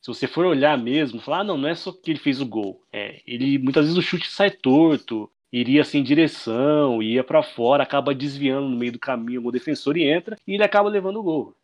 se 0.00 0.08
você 0.08 0.26
for 0.26 0.44
olhar 0.44 0.76
mesmo, 0.76 1.20
falar, 1.20 1.40
ah, 1.40 1.44
não, 1.44 1.56
não 1.56 1.68
é 1.68 1.74
só 1.74 1.92
que 1.92 2.10
ele 2.10 2.18
fez 2.18 2.40
o 2.40 2.46
gol. 2.46 2.82
É, 2.92 3.22
ele 3.26 3.58
muitas 3.58 3.84
vezes 3.84 3.96
o 3.96 4.02
chute 4.02 4.28
sai 4.28 4.50
torto, 4.50 5.30
iria 5.52 5.84
sem 5.84 6.02
direção, 6.02 7.00
ia 7.00 7.22
para 7.22 7.44
fora, 7.44 7.84
acaba 7.84 8.12
desviando 8.12 8.68
no 8.68 8.76
meio 8.76 8.92
do 8.92 8.98
caminho 8.98 9.46
o 9.46 9.52
defensor 9.52 9.96
e 9.96 10.02
entra, 10.02 10.36
e 10.46 10.54
ele 10.54 10.64
acaba 10.64 10.88
levando 10.88 11.20
o 11.20 11.22
gol. 11.22 11.56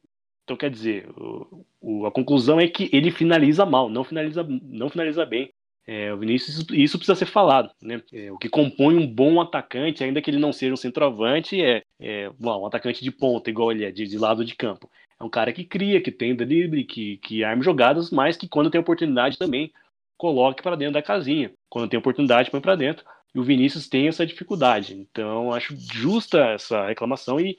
Então 0.44 0.56
quer 0.56 0.70
dizer, 0.70 1.08
o, 1.10 1.66
o, 1.80 2.06
a 2.06 2.12
conclusão 2.12 2.60
é 2.60 2.68
que 2.68 2.88
ele 2.92 3.10
finaliza 3.10 3.66
mal, 3.66 3.90
não 3.90 4.04
finaliza, 4.04 4.46
não 4.48 4.88
finaliza 4.88 5.26
bem. 5.26 5.52
É, 5.86 6.12
o 6.12 6.18
Vinícius, 6.18 6.66
isso 6.70 6.98
precisa 6.98 7.16
ser 7.16 7.26
falado. 7.26 7.70
Né? 7.82 8.02
É, 8.12 8.30
o 8.30 8.38
que 8.38 8.48
compõe 8.48 8.96
um 8.96 9.06
bom 9.06 9.40
atacante, 9.40 10.04
ainda 10.04 10.20
que 10.22 10.30
ele 10.30 10.38
não 10.38 10.52
seja 10.52 10.72
um 10.72 10.76
centroavante, 10.76 11.60
é, 11.60 11.82
é 11.98 12.30
bom, 12.38 12.62
um 12.62 12.66
atacante 12.66 13.02
de 13.02 13.10
ponta, 13.10 13.50
igual 13.50 13.72
ele 13.72 13.84
é, 13.84 13.90
de, 13.90 14.06
de 14.06 14.18
lado 14.18 14.44
de 14.44 14.54
campo. 14.54 14.90
É 15.18 15.24
um 15.24 15.28
cara 15.28 15.52
que 15.52 15.64
cria, 15.64 16.00
que 16.00 16.10
tem 16.10 16.34
drible, 16.34 16.84
que, 16.84 17.18
que 17.18 17.44
arma 17.44 17.62
jogadas, 17.62 18.10
mas 18.10 18.36
que 18.36 18.48
quando 18.48 18.70
tem 18.70 18.80
oportunidade 18.80 19.38
também 19.38 19.72
coloque 20.16 20.62
para 20.62 20.76
dentro 20.76 20.94
da 20.94 21.02
casinha. 21.02 21.52
Quando 21.68 21.88
tem 21.88 21.98
oportunidade, 21.98 22.50
põe 22.50 22.60
para 22.60 22.76
dentro. 22.76 23.04
E 23.34 23.38
o 23.38 23.42
Vinícius 23.42 23.88
tem 23.88 24.08
essa 24.08 24.26
dificuldade. 24.26 24.94
Então, 24.94 25.52
acho 25.52 25.74
justa 25.76 26.38
essa 26.50 26.86
reclamação 26.86 27.40
e 27.40 27.58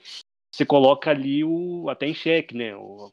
você 0.51 0.65
coloca 0.65 1.09
ali 1.09 1.43
o 1.43 1.89
até 1.89 2.07
em 2.07 2.13
xeque, 2.13 2.55
né? 2.55 2.75
O, 2.75 3.11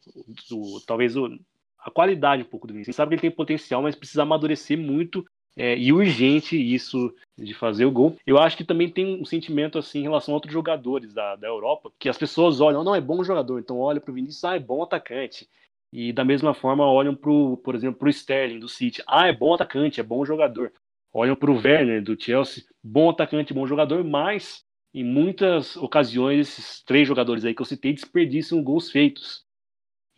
o, 0.50 0.76
o 0.76 0.80
talvez 0.80 1.16
o, 1.16 1.38
a 1.80 1.90
qualidade 1.90 2.42
um 2.42 2.46
pouco 2.46 2.66
do 2.66 2.72
Vinícius. 2.72 2.94
Você 2.94 2.96
sabe 2.96 3.10
que 3.10 3.14
ele 3.14 3.30
tem 3.30 3.30
potencial, 3.30 3.82
mas 3.82 3.94
precisa 3.94 4.22
amadurecer 4.22 4.78
muito 4.78 5.24
é, 5.56 5.76
e 5.76 5.92
urgente 5.92 6.56
isso 6.56 7.12
de 7.36 7.52
fazer 7.52 7.84
o 7.84 7.90
gol. 7.90 8.16
Eu 8.24 8.38
acho 8.38 8.56
que 8.56 8.64
também 8.64 8.88
tem 8.88 9.20
um 9.20 9.24
sentimento 9.24 9.78
assim 9.78 9.98
em 9.98 10.02
relação 10.02 10.32
a 10.32 10.36
outros 10.36 10.52
jogadores 10.52 11.12
da, 11.12 11.34
da 11.34 11.48
Europa, 11.48 11.90
que 11.98 12.08
as 12.08 12.16
pessoas 12.16 12.60
olham, 12.60 12.84
não, 12.84 12.94
é 12.94 13.00
bom 13.00 13.24
jogador, 13.24 13.58
então 13.58 13.78
olha 13.78 14.00
para 14.00 14.10
o 14.10 14.14
Vinícius, 14.14 14.44
ah, 14.44 14.54
é 14.54 14.60
bom 14.60 14.82
atacante. 14.82 15.48
E 15.92 16.12
da 16.12 16.24
mesma 16.24 16.54
forma 16.54 16.86
olham 16.86 17.14
pro, 17.14 17.56
por 17.64 17.74
exemplo, 17.74 17.98
para 17.98 18.06
o 18.06 18.10
Sterling 18.10 18.60
do 18.60 18.68
City, 18.68 19.02
ah, 19.06 19.26
é 19.26 19.32
bom 19.32 19.54
atacante, 19.54 20.00
é 20.00 20.04
bom 20.04 20.24
jogador. 20.24 20.72
olham 21.12 21.34
para 21.34 21.50
o 21.50 21.56
Werner 21.56 22.02
do 22.02 22.20
Chelsea, 22.20 22.64
bom 22.82 23.10
atacante, 23.10 23.54
bom 23.54 23.66
jogador, 23.66 24.04
mas 24.04 24.62
em 24.94 25.04
muitas 25.04 25.76
ocasiões 25.76 26.40
esses 26.40 26.82
três 26.82 27.06
jogadores 27.06 27.44
aí 27.44 27.54
que 27.54 27.62
eu 27.62 27.66
citei 27.66 27.92
desperdiçam 27.92 28.62
gols 28.62 28.90
feitos. 28.90 29.44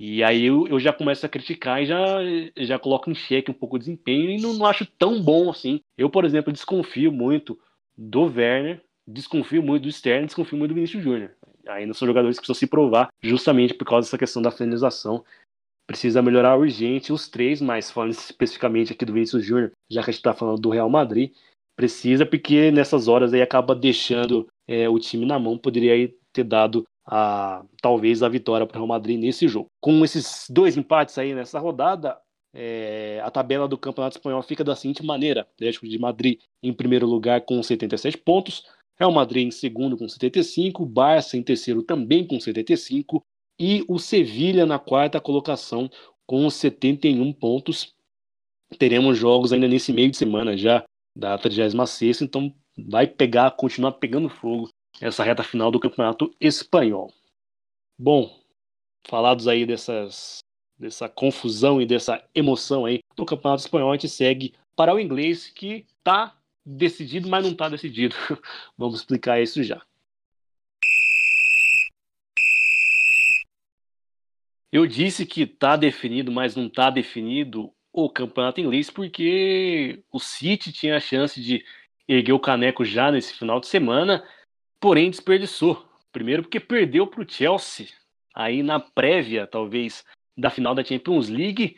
E 0.03 0.25
aí 0.25 0.47
eu, 0.47 0.67
eu 0.67 0.81
já 0.81 0.95
começo 0.95 1.27
a 1.27 1.29
criticar 1.29 1.83
e 1.83 1.85
já, 1.85 2.01
já 2.57 2.79
coloco 2.79 3.11
em 3.11 3.15
xeque 3.15 3.51
um 3.51 3.55
pouco 3.55 3.77
o 3.77 3.79
desempenho 3.79 4.31
e 4.31 4.41
não, 4.41 4.55
não 4.55 4.65
acho 4.65 4.87
tão 4.87 5.23
bom 5.23 5.51
assim. 5.51 5.81
Eu, 5.99 6.09
por 6.09 6.25
exemplo, 6.25 6.51
desconfio 6.51 7.13
muito 7.13 7.59
do 7.99 8.23
Werner, 8.23 8.83
desconfio 9.07 9.63
muito 9.63 9.83
do 9.83 9.89
Sterling, 9.91 10.25
desconfio 10.25 10.57
muito 10.57 10.71
do 10.71 10.75
Vinícius 10.75 11.05
Júnior. 11.05 11.33
Ainda 11.69 11.93
são 11.93 12.09
jogadores 12.09 12.39
que 12.39 12.41
precisam 12.41 12.59
se 12.59 12.67
provar 12.67 13.11
justamente 13.23 13.75
por 13.75 13.85
causa 13.85 14.07
dessa 14.07 14.17
questão 14.17 14.41
da 14.41 14.51
finalização. 14.51 15.23
Precisa 15.87 16.23
melhorar 16.23 16.57
urgente 16.57 17.13
os 17.13 17.29
três, 17.29 17.61
mas 17.61 17.91
falando 17.91 18.13
especificamente 18.13 18.95
aqui 18.95 19.05
do 19.05 19.13
Vinícius 19.13 19.45
Júnior, 19.45 19.71
já 19.91 20.03
que 20.03 20.09
a 20.09 20.13
gente 20.13 20.21
está 20.21 20.33
falando 20.33 20.63
do 20.63 20.71
Real 20.71 20.89
Madrid, 20.89 21.35
precisa 21.77 22.25
porque 22.25 22.71
nessas 22.71 23.07
horas 23.07 23.35
aí 23.35 23.43
acaba 23.43 23.75
deixando 23.75 24.49
é, 24.67 24.89
o 24.89 24.99
time 24.99 25.27
na 25.27 25.39
mão, 25.39 25.59
poderia 25.59 26.11
ter 26.33 26.45
dado 26.45 26.87
a, 27.11 27.65
talvez 27.83 28.23
a 28.23 28.29
vitória 28.29 28.65
para 28.65 28.77
o 28.77 28.79
Real 28.79 28.87
Madrid 28.87 29.19
nesse 29.19 29.49
jogo. 29.49 29.67
Com 29.81 30.05
esses 30.05 30.47
dois 30.49 30.77
empates 30.77 31.19
aí 31.19 31.35
nessa 31.35 31.59
rodada, 31.59 32.17
é, 32.55 33.21
a 33.25 33.31
tabela 33.31 33.67
do 33.67 33.77
Campeonato 33.77 34.17
Espanhol 34.17 34.43
fica 34.43 34.63
da 34.63 34.77
seguinte 34.77 35.05
maneira: 35.05 35.41
Atlético 35.41 35.89
de 35.89 35.99
Madrid 35.99 36.39
em 36.63 36.73
primeiro 36.73 37.07
lugar 37.07 37.41
com 37.41 37.61
77 37.61 38.19
pontos, 38.19 38.63
Real 38.97 39.11
Madrid 39.11 39.49
em 39.49 39.51
segundo 39.51 39.97
com 39.97 40.09
75, 40.09 40.87
Barça 40.87 41.37
em 41.37 41.43
terceiro 41.43 41.83
também 41.83 42.25
com 42.25 42.39
75 42.39 43.25
e 43.59 43.85
o 43.89 43.99
Sevilha 43.99 44.65
na 44.65 44.79
quarta 44.79 45.21
colocação 45.21 45.91
com 46.27 46.49
71 46.49 47.33
pontos. 47.33 47.93
Teremos 48.79 49.19
jogos 49.19 49.53
ainda 49.53 49.67
nesse 49.67 49.93
meio 49.93 50.13
de 50.13 50.17
semana 50.17 50.57
já 50.57 50.85
da 51.17 51.37
36 51.37 52.23
então 52.23 52.55
vai 52.89 53.05
pegar, 53.05 53.51
continuar 53.51 53.93
pegando 53.93 54.29
fogo 54.29 54.71
essa 55.01 55.25
reta 55.25 55.43
final 55.43 55.71
do 55.71 55.81
Campeonato 55.81 56.35
Espanhol. 56.39 57.13
Bom, 57.99 58.39
falados 59.09 59.49
aí 59.49 59.65
dessas, 59.65 60.41
dessa 60.79 61.09
confusão 61.09 61.81
e 61.81 61.87
dessa 61.87 62.23
emoção 62.35 62.85
aí 62.85 63.01
do 63.17 63.25
Campeonato 63.25 63.63
Espanhol, 63.63 63.91
a 63.91 63.95
gente 63.95 64.09
segue 64.09 64.55
para 64.77 64.95
o 64.95 65.01
inglês 65.01 65.49
que 65.49 65.87
está 65.99 66.37
decidido, 66.65 67.29
mas 67.29 67.45
não 67.45 67.53
está 67.53 67.69
decidido. 67.69 68.15
Vamos 68.77 69.01
explicar 69.01 69.41
isso 69.41 69.63
já. 69.63 69.81
Eu 74.73 74.87
disse 74.87 75.27
que 75.27 75.43
está 75.43 75.77
definido, 75.77 76.31
mas 76.31 76.55
não 76.55 76.67
está 76.67 76.91
definido 76.91 77.73
o 77.93 78.09
campeonato 78.09 78.61
inglês 78.61 78.89
porque 78.89 80.05
o 80.13 80.21
City 80.21 80.73
tinha 80.73 80.97
a 80.97 81.01
chance 81.01 81.41
de 81.43 81.65
erguer 82.07 82.33
o 82.33 82.39
caneco 82.39 82.85
já 82.85 83.11
nesse 83.11 83.35
final 83.35 83.59
de 83.59 83.67
semana 83.67 84.25
porém 84.81 85.11
desperdiçou. 85.11 85.87
Primeiro 86.11 86.43
porque 86.43 86.59
perdeu 86.59 87.07
para 87.07 87.23
o 87.23 87.29
Chelsea, 87.29 87.89
aí 88.35 88.63
na 88.63 88.81
prévia, 88.81 89.47
talvez, 89.47 90.05
da 90.37 90.51
final 90.51 90.75
da 90.75 90.83
Champions 90.83 91.29
League. 91.29 91.77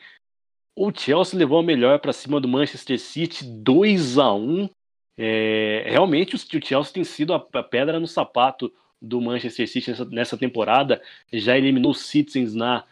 O 0.75 0.91
Chelsea 0.91 1.38
levou 1.38 1.59
a 1.59 1.62
melhor 1.62 1.99
para 1.99 2.15
cima 2.15 2.41
do 2.41 2.49
Manchester 2.49 2.99
City 2.99 3.45
2 3.45 4.17
a 4.17 4.33
1 4.33 4.71
é, 5.19 5.85
Realmente 5.87 6.35
o 6.35 6.38
Chelsea 6.38 6.95
tem 6.95 7.05
sido 7.05 7.35
a, 7.35 7.41
pedra 7.62 8.01
no 8.01 8.07
sapato 8.07 8.73
do 9.01 9.21
Manchester 9.21 9.69
City 9.69 9.91
nessa, 9.91 10.05
nessa 10.07 10.38
temporada. 10.38 11.03
Já 11.31 11.59
eliminou 11.59 11.91
o 11.91 11.95
Citizens 11.95 12.55
na, 12.55 12.85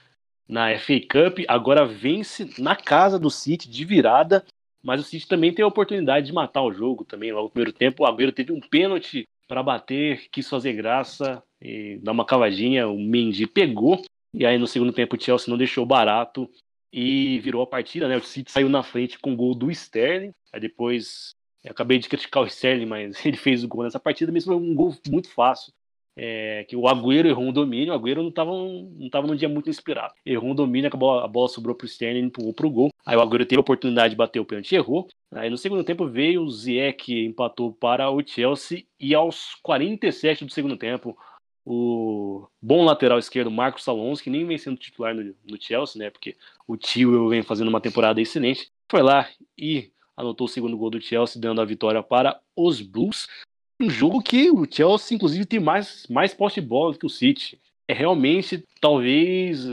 na 0.47 0.77
FA 0.79 1.01
Cup, 1.01 1.39
agora 1.49 1.87
vence 1.87 2.51
na 2.59 2.77
casa 2.77 3.19
do 3.19 3.31
City 3.31 3.71
de 3.71 3.85
virada. 3.85 4.45
Mas 4.83 5.01
o 5.01 5.05
City 5.05 5.27
também 5.27 5.53
tem 5.53 5.63
a 5.63 5.69
oportunidade 5.69 6.27
de 6.27 6.33
matar 6.33 6.63
o 6.63 6.73
jogo 6.73 7.05
também. 7.05 7.33
Logo 7.33 7.45
no 7.45 7.51
primeiro 7.51 7.73
tempo, 7.73 8.03
o 8.03 8.07
Agüero 8.07 8.33
teve 8.33 8.53
um 8.53 8.61
pênalti 8.61 9.29
para 9.51 9.65
bater, 9.65 10.29
quis 10.31 10.49
fazer 10.49 10.75
graça 10.75 11.43
e 11.61 11.99
dar 12.05 12.13
uma 12.13 12.25
cavadinha. 12.25 12.87
O 12.87 12.97
Mendy 12.97 13.49
pegou. 13.49 14.01
E 14.33 14.47
aí 14.47 14.57
no 14.57 14.67
segundo 14.69 14.93
tempo 14.93 15.17
o 15.17 15.21
Chelsea 15.21 15.51
não 15.51 15.59
deixou 15.59 15.85
barato 15.85 16.49
e 16.93 17.41
virou 17.41 17.61
a 17.61 17.67
partida, 17.67 18.07
né? 18.07 18.17
O 18.17 18.23
City 18.23 18.49
saiu 18.49 18.69
na 18.69 18.85
frente 18.85 19.19
com 19.19 19.33
o 19.33 19.37
gol 19.37 19.53
do 19.53 19.69
Sterling. 19.69 20.33
Aí 20.53 20.61
depois 20.61 21.35
acabei 21.67 21.99
de 21.99 22.09
criticar 22.09 22.45
o 22.45 22.47
Sterling, 22.47 22.87
mas 22.87 23.19
ele 23.27 23.37
fez 23.37 23.65
o 23.65 23.69
gol 23.69 23.83
nessa 23.83 23.99
partida, 23.99 24.31
mesmo 24.31 24.55
um 24.55 24.73
gol 24.73 24.97
muito 25.09 25.29
fácil 25.29 25.73
é, 26.23 26.65
que 26.65 26.77
o 26.77 26.87
Agüero 26.87 27.29
errou 27.29 27.47
um 27.47 27.53
domínio, 27.53 27.95
o 27.95 27.97
Agüero 27.97 28.21
não 28.21 28.29
estava 28.29 28.51
não 28.53 29.09
tava 29.09 29.27
num 29.27 29.35
dia 29.35 29.49
muito 29.49 29.71
inspirado. 29.71 30.13
Errou 30.25 30.51
um 30.51 30.55
domínio, 30.55 30.87
acabou, 30.87 31.19
a 31.19 31.27
bola 31.27 31.49
sobrou 31.49 31.75
para 31.75 31.87
o 31.87 31.89
Sterling, 31.89 32.27
empurrou 32.27 32.53
para 32.53 32.67
o 32.67 32.71
gol. 32.71 32.91
Aí 33.07 33.17
o 33.17 33.23
Agüero 33.23 33.47
teve 33.47 33.59
a 33.59 33.63
oportunidade 33.63 34.11
de 34.11 34.17
bater 34.17 34.39
o 34.39 34.45
pênalti 34.45 34.75
errou. 34.75 35.09
Aí 35.33 35.49
no 35.49 35.57
segundo 35.57 35.83
tempo 35.83 36.07
veio 36.07 36.43
o 36.43 36.51
Ziyech, 36.51 37.25
empatou 37.25 37.73
para 37.73 38.11
o 38.11 38.23
Chelsea. 38.23 38.85
E 38.99 39.15
aos 39.15 39.55
47 39.63 40.45
do 40.45 40.53
segundo 40.53 40.77
tempo, 40.77 41.17
o 41.65 42.47
bom 42.61 42.85
lateral 42.85 43.19
esquerdo 43.19 43.51
Marcos 43.51 43.89
Alonso, 43.89 44.23
que 44.23 44.29
nem 44.29 44.47
vem 44.47 44.59
sendo 44.59 44.77
titular 44.77 45.15
no, 45.15 45.23
no 45.23 45.59
Chelsea, 45.59 45.99
né? 45.99 46.11
Porque 46.11 46.37
o 46.69 46.77
tio 46.77 47.31
vem 47.31 47.43
fazendo 47.43 47.69
uma 47.69 47.81
temporada 47.81 48.21
excelente, 48.21 48.71
foi 48.91 49.01
lá 49.01 49.27
e 49.57 49.91
anotou 50.15 50.45
o 50.45 50.49
segundo 50.51 50.77
gol 50.77 50.91
do 50.91 51.01
Chelsea, 51.01 51.41
dando 51.41 51.63
a 51.63 51.65
vitória 51.65 52.03
para 52.03 52.39
os 52.55 52.83
Blues 52.83 53.27
um 53.81 53.91
jogo 53.91 54.23
que 54.23 54.51
o 54.51 54.67
Chelsea, 54.71 55.17
inclusive, 55.17 55.47
tem 55.47 55.61
mais, 55.61 56.07
mais 56.09 56.35
posse 56.35 56.61
de 56.61 56.67
bola 56.67 56.97
que 56.97 57.07
o 57.07 57.11
City. 57.11 57.59
É 57.89 57.93
realmente, 57.93 58.65
talvez, 58.81 59.67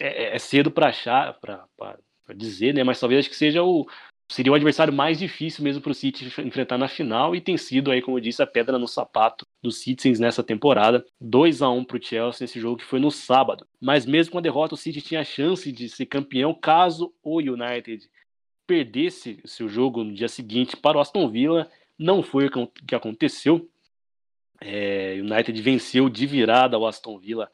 é, 0.00 0.24
é, 0.24 0.36
é 0.36 0.38
cedo 0.38 0.70
para 0.72 0.88
achar, 0.88 1.34
para 1.34 1.96
dizer, 2.34 2.74
né? 2.74 2.82
Mas 2.82 2.98
talvez 2.98 3.20
acho 3.20 3.30
que 3.30 3.36
seja 3.36 3.62
o 3.62 3.86
seria 4.28 4.50
o 4.50 4.54
adversário 4.54 4.92
mais 4.92 5.18
difícil 5.18 5.62
mesmo 5.62 5.82
para 5.82 5.92
o 5.92 5.94
City 5.94 6.32
enfrentar 6.40 6.78
na 6.78 6.88
final 6.88 7.36
e 7.36 7.40
tem 7.40 7.56
sido 7.56 7.90
aí, 7.90 8.00
como 8.00 8.16
eu 8.16 8.22
disse, 8.22 8.42
a 8.42 8.46
pedra 8.46 8.78
no 8.78 8.88
sapato 8.88 9.46
dos 9.62 9.78
Citizens 9.78 10.18
nessa 10.18 10.42
temporada. 10.42 11.04
2 11.20 11.62
a 11.62 11.70
1 11.70 11.84
para 11.84 11.98
o 11.98 12.02
Chelsea 12.02 12.38
nesse 12.40 12.58
jogo 12.58 12.78
que 12.78 12.84
foi 12.84 12.98
no 12.98 13.10
sábado. 13.10 13.66
Mas 13.80 14.06
mesmo 14.06 14.32
com 14.32 14.38
a 14.38 14.40
derrota, 14.40 14.74
o 14.74 14.78
City 14.78 15.00
tinha 15.00 15.20
a 15.20 15.24
chance 15.24 15.70
de 15.70 15.88
ser 15.88 16.06
campeão 16.06 16.54
caso 16.54 17.12
o 17.22 17.38
United 17.38 18.08
perdesse 18.66 19.40
seu 19.44 19.68
jogo 19.68 20.02
no 20.02 20.14
dia 20.14 20.28
seguinte 20.28 20.76
para 20.76 20.96
o 20.96 21.00
Aston 21.00 21.28
Villa 21.28 21.70
não 21.98 22.22
foi 22.22 22.46
o 22.46 22.66
que 22.86 22.94
aconteceu. 22.94 23.68
É, 24.60 25.16
United 25.20 25.60
venceu 25.60 26.08
de 26.08 26.26
virada 26.26 26.78
o 26.78 26.86
Aston 26.86 27.18
Villa 27.18 27.50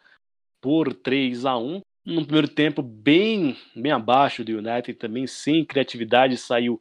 por 0.60 0.92
3 0.94 1.44
a 1.46 1.56
1 1.56 1.80
No 2.04 2.24
primeiro 2.24 2.48
tempo, 2.48 2.82
bem, 2.82 3.56
bem 3.74 3.92
abaixo 3.92 4.44
do 4.44 4.52
United, 4.52 4.94
também 4.94 5.26
sem 5.26 5.64
criatividade, 5.64 6.36
saiu 6.36 6.80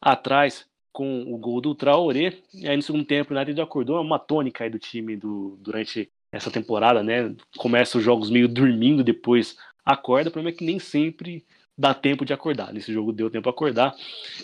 atrás 0.00 0.68
com 0.92 1.22
o 1.32 1.38
gol 1.38 1.60
do 1.60 1.74
Traoré. 1.74 2.38
E 2.52 2.68
aí 2.68 2.76
no 2.76 2.82
segundo 2.82 3.04
tempo, 3.04 3.32
o 3.32 3.36
United 3.36 3.60
acordou 3.60 4.00
uma 4.00 4.18
tônica 4.18 4.64
aí 4.64 4.70
do 4.70 4.78
time 4.78 5.16
do, 5.16 5.56
durante 5.60 6.10
essa 6.32 6.50
temporada, 6.50 7.02
né? 7.02 7.34
Começa 7.56 7.98
os 7.98 8.04
jogos 8.04 8.30
meio 8.30 8.48
dormindo, 8.48 9.02
depois 9.02 9.56
acorda. 9.84 10.28
O 10.28 10.32
problema 10.32 10.54
é 10.54 10.58
que 10.58 10.64
nem 10.64 10.78
sempre 10.78 11.44
dá 11.78 11.94
tempo 11.94 12.24
de 12.24 12.32
acordar. 12.32 12.72
Nesse 12.72 12.92
jogo 12.92 13.12
deu 13.12 13.30
tempo 13.30 13.44
de 13.44 13.50
acordar. 13.50 13.94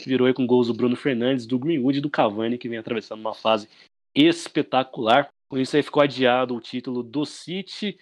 Virou 0.06 0.28
aí 0.28 0.32
com 0.32 0.46
gols 0.46 0.68
do 0.68 0.74
Bruno 0.74 0.94
Fernandes, 0.94 1.46
do 1.46 1.58
Greenwood 1.58 1.98
e 1.98 2.00
do 2.00 2.08
Cavani, 2.08 2.56
que 2.56 2.68
vem 2.68 2.78
atravessando 2.78 3.20
uma 3.20 3.34
fase 3.34 3.68
espetacular. 4.14 5.28
Com 5.48 5.58
isso 5.58 5.76
aí 5.76 5.82
ficou 5.82 6.02
adiado 6.02 6.54
o 6.54 6.60
título 6.60 7.02
do 7.02 7.26
City. 7.26 7.98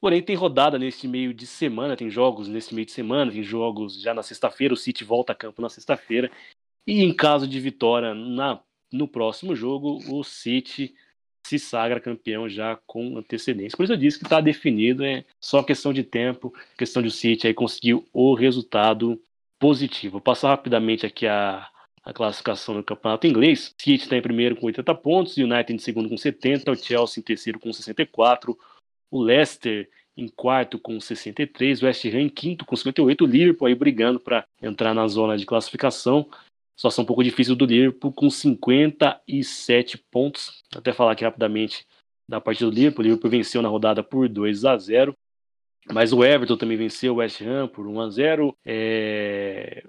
Porém, 0.00 0.20
tem 0.20 0.36
rodada 0.36 0.78
nesse 0.78 1.06
meio 1.06 1.32
de 1.32 1.46
semana, 1.46 1.96
tem 1.96 2.10
jogos 2.10 2.48
nesse 2.48 2.74
meio 2.74 2.84
de 2.84 2.92
semana, 2.92 3.30
tem 3.32 3.42
jogos 3.42 4.00
já 4.02 4.12
na 4.12 4.22
sexta-feira, 4.22 4.74
o 4.74 4.76
City 4.76 5.04
volta 5.04 5.32
a 5.32 5.36
campo 5.36 5.62
na 5.62 5.68
sexta-feira. 5.68 6.30
E 6.86 7.02
em 7.02 7.14
caso 7.14 7.48
de 7.48 7.58
vitória 7.58 8.12
na, 8.12 8.60
no 8.92 9.08
próximo 9.08 9.54
jogo, 9.56 9.98
o 10.10 10.22
City 10.22 10.94
se 11.46 11.58
sagra 11.58 12.00
campeão 12.00 12.48
já 12.48 12.76
com 12.86 13.18
antecedência. 13.18 13.76
Por 13.76 13.84
isso 13.84 13.92
eu 13.92 13.98
disse 13.98 14.18
que 14.18 14.24
está 14.24 14.40
definido, 14.40 15.04
é 15.04 15.24
só 15.38 15.62
questão 15.62 15.92
de 15.92 16.02
tempo, 16.02 16.52
questão 16.76 17.02
de 17.02 17.08
o 17.08 17.10
City 17.10 17.46
aí 17.46 17.54
conseguir 17.54 18.02
o 18.12 18.34
resultado 18.34 19.20
positivo. 19.58 20.12
Vou 20.12 20.20
passar 20.20 20.48
rapidamente 20.48 21.04
aqui 21.04 21.26
a, 21.26 21.68
a 22.02 22.12
classificação 22.12 22.74
do 22.74 22.82
campeonato 22.82 23.26
inglês. 23.26 23.74
City 23.78 24.04
está 24.04 24.16
em 24.16 24.22
primeiro 24.22 24.56
com 24.56 24.66
80 24.66 24.94
pontos, 24.94 25.36
United 25.36 25.72
em 25.72 25.78
segundo 25.78 26.08
com 26.08 26.16
70, 26.16 26.70
o 26.70 26.76
Chelsea 26.76 27.20
em 27.20 27.24
terceiro 27.24 27.60
com 27.60 27.72
64, 27.72 28.58
o 29.10 29.22
Leicester 29.22 29.88
em 30.16 30.28
quarto 30.28 30.78
com 30.78 30.98
63, 31.00 31.82
o 31.82 31.86
West 31.86 32.04
Ham 32.06 32.20
em 32.20 32.28
quinto 32.28 32.64
com 32.64 32.76
58, 32.76 33.24
o 33.24 33.26
Liverpool 33.26 33.66
aí 33.66 33.74
brigando 33.74 34.20
para 34.20 34.46
entrar 34.62 34.94
na 34.94 35.06
zona 35.08 35.36
de 35.36 35.44
classificação. 35.44 36.28
Situação 36.76 37.04
um 37.04 37.06
pouco 37.06 37.22
difícil 37.22 37.54
do 37.54 37.66
Liverpool 37.66 38.12
com 38.12 38.28
57 38.28 39.98
pontos. 40.10 40.64
Até 40.74 40.92
falar 40.92 41.12
aqui 41.12 41.24
rapidamente 41.24 41.86
da 42.28 42.40
partida 42.40 42.70
do 42.70 42.74
Liverpool. 42.74 43.02
O 43.02 43.04
Liverpool 43.04 43.30
venceu 43.30 43.62
na 43.62 43.68
rodada 43.68 44.02
por 44.02 44.28
2 44.28 44.64
a 44.64 44.76
0 44.76 45.16
mas 45.92 46.14
o 46.14 46.24
Everton 46.24 46.56
também 46.56 46.78
venceu 46.78 47.12
o 47.12 47.16
West 47.16 47.42
Ham 47.42 47.68
por 47.68 47.86
1 47.86 48.00
a 48.00 48.08
0 48.08 48.56
é... 48.64 49.84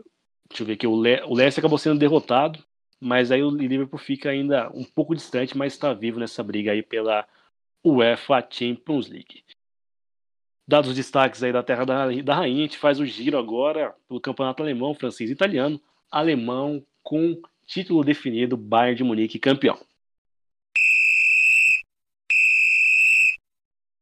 Deixa 0.50 0.64
eu 0.64 0.68
ver 0.68 0.74
aqui. 0.74 0.86
O, 0.86 1.02
Le... 1.02 1.22
o 1.24 1.34
Leicester 1.34 1.62
acabou 1.62 1.78
sendo 1.78 2.00
derrotado. 2.00 2.64
Mas 3.00 3.32
aí 3.32 3.44
o 3.44 3.50
Liverpool 3.50 4.00
fica 4.00 4.30
ainda 4.30 4.70
um 4.74 4.84
pouco 4.84 5.16
distante, 5.16 5.58
mas 5.58 5.74
está 5.74 5.94
vivo 5.94 6.20
nessa 6.20 6.42
briga 6.42 6.72
aí 6.72 6.82
pela 6.82 7.28
UEFA 7.86 8.46
Champions 8.50 9.08
League. 9.08 9.44
Dados 10.68 10.90
os 10.90 10.96
destaques 10.96 11.44
aí 11.44 11.52
da 11.52 11.62
Terra 11.62 11.86
da, 11.86 12.08
da 12.10 12.36
Rainha, 12.36 12.64
a 12.64 12.68
gente 12.68 12.78
faz 12.78 13.00
o 13.00 13.06
giro 13.06 13.38
agora 13.38 13.94
pelo 14.08 14.20
campeonato 14.20 14.64
alemão, 14.64 14.96
francês 14.96 15.30
e 15.30 15.34
italiano 15.34 15.80
alemão 16.12 16.86
com 17.04 17.42
título 17.66 18.04
definido, 18.04 18.56
Bayern 18.58 18.96
de 18.96 19.04
Munique 19.04 19.40
campeão. 19.40 19.80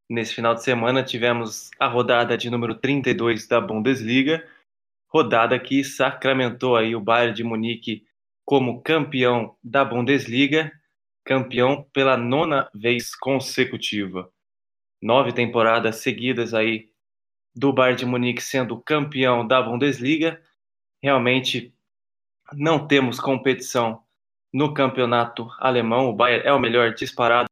Nesse 0.09 0.35
final 0.35 0.53
de 0.53 0.63
semana 0.63 1.03
tivemos 1.03 1.71
a 1.79 1.87
rodada 1.87 2.37
de 2.37 2.49
número 2.49 2.75
32 2.75 3.47
da 3.47 3.59
Bundesliga, 3.59 4.47
rodada 5.07 5.59
que 5.59 5.83
sacramentou 5.83 6.75
aí 6.75 6.95
o 6.95 7.01
Bayern 7.01 7.33
de 7.33 7.43
Munique 7.43 8.05
como 8.45 8.81
campeão 8.81 9.55
da 9.63 9.83
Bundesliga, 9.83 10.71
campeão 11.23 11.83
pela 11.93 12.17
nona 12.17 12.69
vez 12.73 13.15
consecutiva. 13.15 14.29
Nove 15.01 15.33
temporadas 15.33 15.97
seguidas 15.97 16.53
aí 16.53 16.89
do 17.55 17.71
Bayern 17.71 17.99
de 17.99 18.05
Munique 18.05 18.41
sendo 18.41 18.79
campeão 18.81 19.45
da 19.47 19.61
Bundesliga. 19.61 20.41
Realmente 21.01 21.73
não 22.55 22.87
temos 22.87 23.19
competição 23.19 24.01
no 24.53 24.73
campeonato 24.73 25.49
alemão. 25.59 26.09
O 26.09 26.13
Bayern 26.13 26.47
é 26.47 26.53
o 26.53 26.59
melhor 26.59 26.93
disparado. 26.93 27.47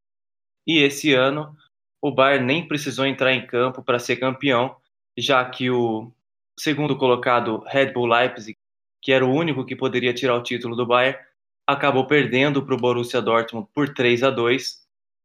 E 0.66 0.80
esse 0.80 1.14
ano 1.14 1.56
o 2.02 2.12
Bayern 2.12 2.46
nem 2.46 2.68
precisou 2.68 3.06
entrar 3.06 3.34
em 3.34 3.46
campo 3.46 3.84
para 3.84 4.00
ser 4.00 4.16
campeão, 4.16 4.76
já 5.18 5.44
que 5.46 5.70
o 5.70 6.12
segundo 6.60 6.98
colocado 6.98 7.64
Red 7.68 7.92
Bull 7.92 8.08
Leipzig, 8.08 8.58
que 9.02 9.12
era 9.12 9.26
o 9.26 9.34
único 9.34 9.66
que 9.66 9.76
poderia 9.76 10.14
tirar 10.14 10.36
o 10.36 10.44
título 10.44 10.76
do 10.76 10.86
Bayern, 10.86 11.20
acabou 11.68 12.08
perdendo 12.08 12.66
para 12.66 12.76
o 12.76 12.78
Borussia 12.78 13.22
Dortmund 13.22 13.68
por 13.74 13.94
3 13.94 14.24
a 14.24 14.30
2 14.30 14.82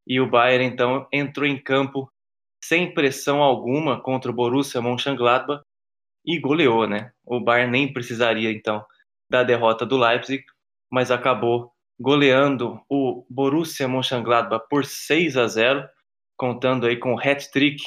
e 0.06 0.20
o 0.20 0.28
Bayern 0.28 0.66
então 0.66 1.06
entrou 1.10 1.46
em 1.46 1.58
campo 1.58 2.10
sem 2.62 2.92
pressão 2.92 3.42
alguma 3.42 4.00
contra 4.00 4.30
o 4.30 4.34
Borussia 4.34 4.80
Mönchengladbach 4.80 5.62
e 6.24 6.38
goleou, 6.38 6.86
né? 6.86 7.12
O 7.24 7.40
Bayern 7.40 7.72
nem 7.72 7.92
precisaria 7.92 8.50
então 8.50 8.84
da 9.28 9.42
derrota 9.42 9.84
do 9.84 9.96
Leipzig, 9.96 10.44
mas 10.90 11.10
acabou 11.10 11.72
goleando 11.98 12.80
o 12.88 13.24
Borussia 13.28 13.88
Mönchengladbach 13.88 14.66
por 14.68 14.84
6 14.84 15.36
a 15.36 15.46
0, 15.46 15.88
contando 16.36 16.86
aí 16.86 16.96
com 16.96 17.14
o 17.14 17.18
hat-trick 17.18 17.82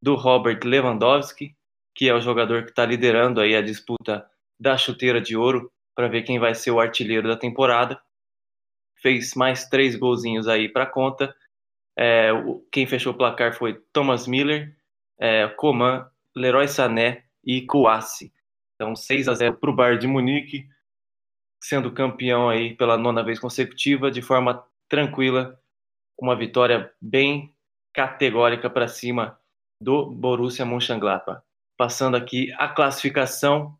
do 0.00 0.14
Robert 0.14 0.60
Lewandowski, 0.64 1.56
que 1.94 2.08
é 2.08 2.14
o 2.14 2.20
jogador 2.20 2.64
que 2.64 2.70
está 2.70 2.84
liderando 2.84 3.40
aí 3.40 3.56
a 3.56 3.62
disputa 3.62 4.28
da 4.60 4.76
chuteira 4.76 5.20
de 5.20 5.36
ouro 5.36 5.72
para 5.94 6.08
ver 6.08 6.22
quem 6.22 6.38
vai 6.38 6.54
ser 6.54 6.70
o 6.70 6.78
artilheiro 6.78 7.26
da 7.26 7.36
temporada. 7.36 8.00
Fez 8.96 9.34
mais 9.34 9.68
três 9.68 9.96
golzinhos 9.96 10.46
aí 10.46 10.68
para 10.68 10.86
conta. 10.86 11.34
É, 11.98 12.30
quem 12.70 12.86
fechou 12.86 13.14
o 13.14 13.16
placar 13.16 13.54
foi 13.54 13.80
Thomas 13.92 14.26
Miller, 14.26 14.76
é, 15.18 15.48
Coman, 15.48 16.06
Leroy 16.34 16.68
Sané 16.68 17.24
e 17.42 17.62
Kouassi. 17.62 18.30
Então 18.74 18.94
6 18.94 19.28
a 19.28 19.34
0 19.34 19.56
para 19.56 19.70
o 19.70 19.74
Bayern 19.74 19.98
de 19.98 20.06
Munique, 20.06 20.68
sendo 21.66 21.90
campeão 21.90 22.48
aí 22.48 22.76
pela 22.76 22.96
nona 22.96 23.24
vez 23.24 23.40
consecutiva, 23.40 24.08
de 24.08 24.22
forma 24.22 24.64
tranquila, 24.88 25.60
uma 26.16 26.36
vitória 26.36 26.92
bem 27.00 27.52
categórica 27.92 28.70
para 28.70 28.86
cima 28.86 29.36
do 29.82 30.06
Borussia 30.06 30.64
Mönchengladbach. 30.64 31.42
Passando 31.76 32.16
aqui 32.16 32.52
a 32.56 32.68
classificação, 32.68 33.76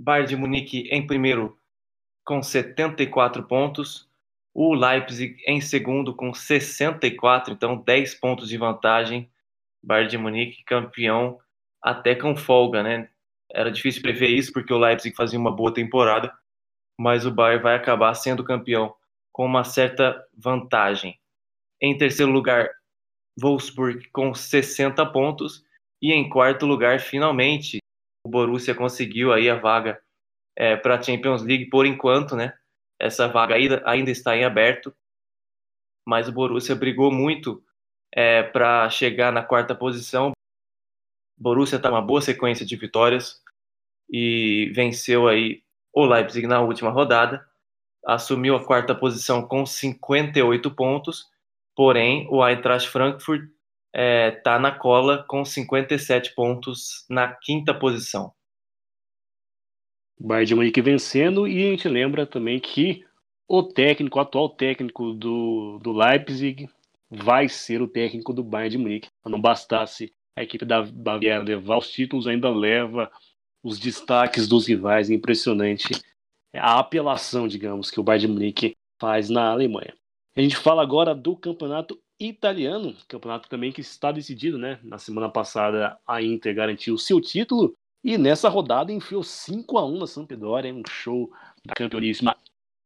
Bayern 0.00 0.28
de 0.28 0.36
Munique 0.36 0.88
em 0.88 1.04
primeiro 1.04 1.58
com 2.24 2.40
74 2.40 3.42
pontos, 3.42 4.08
o 4.54 4.72
Leipzig 4.72 5.36
em 5.48 5.60
segundo 5.60 6.14
com 6.14 6.32
64, 6.32 7.54
então 7.54 7.76
10 7.76 8.14
pontos 8.14 8.48
de 8.48 8.56
vantagem. 8.56 9.28
Bayern 9.82 10.08
de 10.08 10.16
Munique 10.16 10.62
campeão 10.62 11.40
até 11.82 12.14
com 12.14 12.36
folga, 12.36 12.84
né? 12.84 13.10
Era 13.50 13.70
difícil 13.70 14.00
prever 14.00 14.28
isso 14.28 14.52
porque 14.52 14.72
o 14.72 14.78
Leipzig 14.78 15.14
fazia 15.16 15.38
uma 15.38 15.54
boa 15.54 15.74
temporada, 15.74 16.32
mas 16.98 17.26
o 17.26 17.30
Bayern 17.30 17.62
vai 17.62 17.76
acabar 17.76 18.14
sendo 18.14 18.44
campeão 18.44 18.94
com 19.32 19.44
uma 19.44 19.64
certa 19.64 20.24
vantagem. 20.36 21.18
Em 21.80 21.96
terceiro 21.96 22.30
lugar, 22.30 22.70
Wolfsburg 23.40 24.08
com 24.10 24.32
60 24.34 25.04
pontos 25.06 25.64
e 26.00 26.12
em 26.12 26.28
quarto 26.28 26.66
lugar, 26.66 27.00
finalmente, 27.00 27.78
o 28.24 28.30
Borussia 28.30 28.74
conseguiu 28.74 29.32
aí 29.32 29.50
a 29.50 29.56
vaga 29.56 30.00
é, 30.56 30.76
para 30.76 30.96
a 30.96 31.02
Champions 31.02 31.42
League 31.42 31.68
por 31.68 31.84
enquanto, 31.84 32.36
né? 32.36 32.56
Essa 32.98 33.26
vaga 33.26 33.56
ainda, 33.56 33.82
ainda 33.84 34.10
está 34.10 34.36
em 34.36 34.44
aberto, 34.44 34.94
mas 36.06 36.28
o 36.28 36.32
Borussia 36.32 36.76
brigou 36.76 37.10
muito 37.10 37.64
é, 38.14 38.42
para 38.42 38.88
chegar 38.88 39.32
na 39.32 39.42
quarta 39.42 39.74
posição. 39.74 40.32
Borussia 41.36 41.76
está 41.76 41.90
uma 41.90 42.00
boa 42.00 42.20
sequência 42.20 42.64
de 42.64 42.76
vitórias 42.76 43.42
e 44.08 44.70
venceu 44.74 45.26
aí 45.26 45.63
o 45.94 46.04
Leipzig 46.04 46.46
na 46.46 46.60
última 46.60 46.90
rodada, 46.90 47.46
assumiu 48.04 48.56
a 48.56 48.64
quarta 48.64 48.94
posição 48.94 49.46
com 49.46 49.64
58 49.64 50.70
pontos, 50.72 51.26
porém 51.74 52.26
o 52.30 52.46
Eintracht 52.46 52.88
Frankfurt 52.90 53.42
está 53.42 53.52
é, 53.92 54.30
tá 54.32 54.58
na 54.58 54.72
cola 54.72 55.24
com 55.28 55.44
57 55.44 56.34
pontos 56.34 57.06
na 57.08 57.28
quinta 57.28 57.72
posição. 57.72 58.32
Bayern 60.18 60.46
de 60.46 60.54
Munique 60.54 60.82
vencendo 60.82 61.46
e 61.46 61.66
a 61.66 61.70
gente 61.70 61.88
lembra 61.88 62.26
também 62.26 62.58
que 62.58 63.04
o 63.48 63.62
técnico, 63.62 64.18
o 64.18 64.22
atual 64.22 64.48
técnico 64.48 65.12
do, 65.12 65.78
do 65.82 65.92
Leipzig 65.92 66.68
vai 67.10 67.48
ser 67.48 67.82
o 67.82 67.88
técnico 67.88 68.32
do 68.32 68.42
Bayern 68.42 68.70
de 68.70 68.78
Munique. 68.78 69.08
Não 69.24 69.40
bastasse 69.40 70.12
a 70.36 70.42
equipe 70.42 70.64
da 70.64 70.82
Baviera 70.82 71.42
levar 71.42 71.78
os 71.78 71.90
títulos, 71.90 72.26
ainda 72.26 72.50
leva 72.50 73.10
os 73.64 73.78
destaques 73.78 74.46
dos 74.46 74.68
rivais. 74.68 75.10
Impressionante 75.10 76.00
a 76.54 76.78
apelação, 76.78 77.48
digamos, 77.48 77.90
que 77.90 77.98
o 77.98 78.02
Bayern 78.02 78.26
de 78.26 78.32
Munique 78.32 78.76
faz 79.00 79.28
na 79.28 79.50
Alemanha. 79.50 79.94
A 80.36 80.40
gente 80.40 80.56
fala 80.56 80.82
agora 80.82 81.14
do 81.14 81.34
campeonato 81.36 81.98
italiano, 82.18 82.94
campeonato 83.08 83.48
também 83.48 83.72
que 83.72 83.80
está 83.80 84.12
decidido, 84.12 84.58
né? 84.58 84.78
Na 84.82 84.98
semana 84.98 85.28
passada 85.28 85.98
a 86.06 86.22
Inter 86.22 86.54
garantiu 86.54 86.96
seu 86.96 87.20
título 87.20 87.74
e 88.04 88.18
nessa 88.18 88.48
rodada 88.48 88.92
enfiou 88.92 89.22
5 89.22 89.78
a 89.78 89.86
1 89.86 89.98
na 89.98 90.06
Sampdoria, 90.06 90.74
um 90.74 90.82
show 90.88 91.30
da 91.64 91.74
campeoníssima 91.74 92.36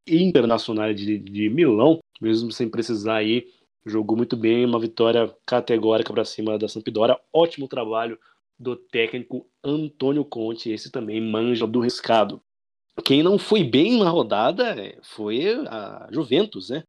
internacional 0.07 0.95
de, 0.95 1.19
de 1.19 1.51
Milão, 1.51 1.99
mesmo 2.21 2.51
sem 2.51 2.69
precisar 2.69 3.17
aí, 3.17 3.47
jogou 3.85 4.17
muito 4.17 4.37
bem, 4.37 4.65
uma 4.65 4.79
vitória 4.79 5.35
categórica 5.45 6.13
para 6.13 6.25
cima 6.25 6.59
da 6.59 6.69
Sampdoria. 6.69 7.19
Ótimo 7.33 7.69
trabalho 7.69 8.19
do 8.59 8.75
técnico 8.75 9.49
Antônio 9.63 10.25
Conte, 10.25 10.71
esse 10.71 10.91
também 10.91 11.21
manja 11.21 11.67
do 11.67 11.81
riscado. 11.81 12.43
Quem 13.05 13.23
não 13.23 13.39
foi 13.39 13.63
bem 13.63 13.99
na 13.99 14.11
rodada 14.11 14.71
é, 14.71 14.99
foi 15.03 15.53
a 15.69 16.09
Juventus, 16.11 16.71
né? 16.71 16.83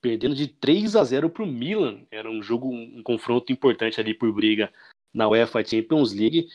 Perdendo 0.00 0.34
de 0.34 0.48
3 0.48 0.96
a 0.96 1.04
0 1.04 1.30
para 1.30 1.44
o 1.44 1.46
Milan. 1.46 2.04
Era 2.10 2.28
um 2.30 2.42
jogo, 2.42 2.68
um 2.68 3.02
confronto 3.02 3.52
importante 3.52 4.00
ali 4.00 4.12
por 4.12 4.32
briga 4.32 4.72
na 5.12 5.28
UEFA 5.28 5.64
Champions 5.64 6.12
League. 6.12 6.48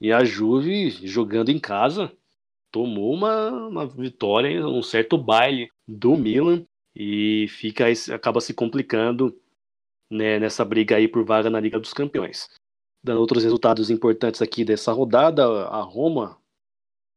E 0.00 0.10
a 0.12 0.24
Juve, 0.24 0.90
jogando 1.06 1.50
em 1.50 1.58
casa, 1.58 2.10
tomou 2.70 3.12
uma, 3.12 3.50
uma 3.68 3.86
vitória, 3.86 4.66
um 4.66 4.82
certo 4.82 5.16
baile 5.16 5.70
do 5.86 6.16
Milan 6.16 6.64
e 6.94 7.46
fica 7.48 7.86
acaba 8.14 8.40
se 8.40 8.54
complicando 8.54 9.38
né, 10.10 10.38
nessa 10.38 10.64
briga 10.64 10.96
aí 10.96 11.06
por 11.06 11.24
vaga 11.24 11.50
na 11.50 11.60
Liga 11.60 11.78
dos 11.78 11.92
Campeões. 11.92 12.48
Dando 13.02 13.20
outros 13.20 13.44
resultados 13.44 13.90
importantes 13.90 14.42
aqui 14.42 14.64
dessa 14.64 14.92
rodada, 14.92 15.44
a 15.68 15.80
Roma 15.80 16.38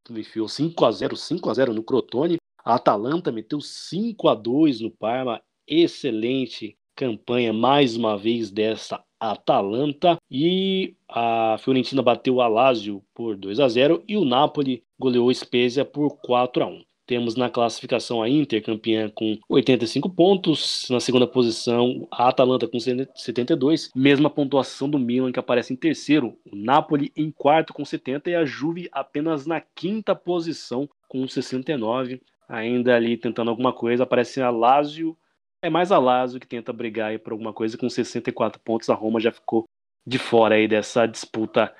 enfiou 0.09 0.47
5 0.47 0.85
a 0.85 0.91
0, 0.91 1.15
5 1.15 1.49
a 1.49 1.53
0 1.53 1.73
no 1.73 1.83
Crotone, 1.83 2.37
a 2.63 2.75
Atalanta 2.75 3.31
meteu 3.31 3.61
5 3.61 4.27
a 4.27 4.35
2 4.35 4.81
no 4.81 4.91
Parma, 4.91 5.41
excelente 5.67 6.77
campanha 6.95 7.53
mais 7.53 7.95
uma 7.95 8.17
vez 8.17 8.51
dessa 8.51 9.03
Atalanta. 9.19 10.17
E 10.29 10.95
a 11.07 11.57
Fiorentina 11.59 12.01
bateu 12.01 12.41
a 12.41 12.47
Lazio 12.47 13.03
por 13.13 13.35
2 13.37 13.59
a 13.59 13.67
0 13.67 14.03
e 14.07 14.17
o 14.17 14.25
Napoli 14.25 14.83
goleou 14.99 15.29
a 15.29 15.33
Spezia 15.33 15.85
por 15.85 16.17
4 16.21 16.63
a 16.63 16.67
1. 16.67 16.83
Temos 17.09 17.35
na 17.35 17.49
classificação 17.49 18.21
a 18.21 18.29
Inter 18.29 18.63
campeã 18.63 19.09
com 19.09 19.35
85 19.49 20.11
pontos, 20.11 20.85
na 20.91 20.99
segunda 20.99 21.25
posição 21.25 22.07
a 22.11 22.29
Atalanta 22.29 22.67
com 22.67 22.77
72, 22.79 23.89
mesma 23.95 24.29
pontuação 24.29 24.87
do 24.87 24.99
Milan 24.99 25.31
que 25.31 25.39
aparece 25.39 25.73
em 25.73 25.75
terceiro, 25.75 26.37
o 26.45 26.55
Napoli 26.55 27.11
em 27.17 27.31
quarto 27.31 27.73
com 27.73 27.83
70 27.83 28.29
e 28.29 28.35
a 28.35 28.45
Juve 28.45 28.89
apenas 28.91 29.47
na 29.47 29.59
quinta 29.59 30.13
posição 30.13 30.87
com 31.07 31.27
69, 31.27 32.21
ainda 32.47 32.95
ali 32.95 33.17
tentando 33.17 33.49
alguma 33.49 33.73
coisa, 33.73 34.03
aparece 34.03 34.39
a 34.39 34.51
Lazio 34.51 35.17
é 35.63 35.69
mais 35.69 35.91
a 35.91 35.97
Lazio 35.97 36.39
que 36.39 36.45
tenta 36.45 36.71
brigar 36.71 37.09
aí 37.09 37.17
por 37.17 37.33
alguma 37.33 37.51
coisa 37.51 37.75
com 37.75 37.89
64 37.89 38.61
pontos. 38.61 38.87
A 38.87 38.93
Roma 38.93 39.19
já 39.19 39.31
ficou 39.31 39.65
de 40.05 40.19
fora 40.19 40.53
aí 40.53 40.67
dessa 40.67 41.07
disputa 41.07 41.73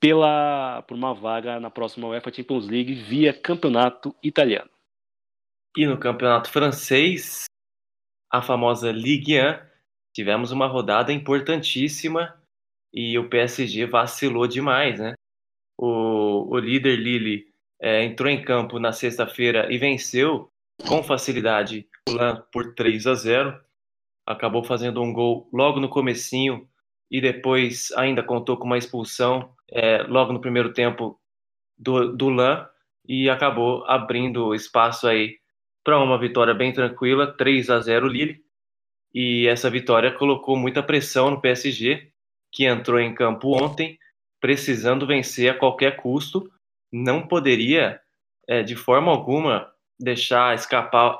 pela 0.00 0.82
por 0.82 0.94
uma 0.94 1.14
vaga 1.14 1.58
na 1.60 1.70
próxima 1.70 2.08
UEFA 2.08 2.32
Champions 2.32 2.68
League 2.68 2.94
via 2.94 3.32
campeonato 3.32 4.14
italiano. 4.22 4.70
E 5.76 5.86
no 5.86 5.98
campeonato 5.98 6.50
francês, 6.50 7.44
a 8.30 8.42
famosa 8.42 8.90
Ligue 8.90 9.40
1, 9.40 9.60
tivemos 10.14 10.50
uma 10.50 10.66
rodada 10.66 11.12
importantíssima 11.12 12.40
e 12.92 13.18
o 13.18 13.28
PSG 13.28 13.86
vacilou 13.86 14.46
demais, 14.46 14.98
né? 14.98 15.14
O, 15.78 16.52
o 16.54 16.58
líder 16.58 16.96
Lille 16.96 17.46
é, 17.80 18.02
entrou 18.02 18.28
em 18.28 18.42
campo 18.42 18.78
na 18.78 18.92
sexta-feira 18.92 19.72
e 19.72 19.78
venceu 19.78 20.50
com 20.86 21.02
facilidade 21.02 21.88
o 22.08 22.12
Lan 22.12 22.42
por 22.52 22.74
3 22.74 23.06
a 23.06 23.14
0. 23.14 23.60
Acabou 24.26 24.64
fazendo 24.64 25.02
um 25.02 25.12
gol 25.12 25.48
logo 25.52 25.78
no 25.80 25.88
comecinho 25.88 26.68
e 27.10 27.20
depois 27.20 27.90
ainda 27.92 28.22
contou 28.22 28.56
com 28.56 28.64
uma 28.64 28.78
expulsão 28.78 29.50
é, 29.70 30.02
logo 30.02 30.32
no 30.32 30.40
primeiro 30.40 30.72
tempo 30.72 31.18
do, 31.76 32.14
do 32.14 32.28
Lan 32.28 32.68
e 33.06 33.30
acabou 33.30 33.84
abrindo 33.86 34.54
espaço 34.54 35.06
aí 35.06 35.38
para 35.82 35.98
uma 35.98 36.18
vitória 36.18 36.52
bem 36.52 36.72
tranquila, 36.72 37.32
3 37.32 37.70
a 37.70 37.80
0 37.80 38.08
Lille. 38.08 38.42
E 39.14 39.46
essa 39.48 39.70
vitória 39.70 40.12
colocou 40.12 40.56
muita 40.56 40.82
pressão 40.82 41.30
no 41.30 41.40
PSG, 41.40 42.12
que 42.52 42.66
entrou 42.66 43.00
em 43.00 43.14
campo 43.14 43.56
ontem 43.56 43.98
precisando 44.40 45.06
vencer 45.06 45.50
a 45.50 45.58
qualquer 45.58 45.96
custo, 45.96 46.50
não 46.92 47.26
poderia 47.26 48.00
é, 48.46 48.62
de 48.62 48.76
forma 48.76 49.10
alguma 49.10 49.70
deixar 49.98 50.54
escapar 50.54 51.18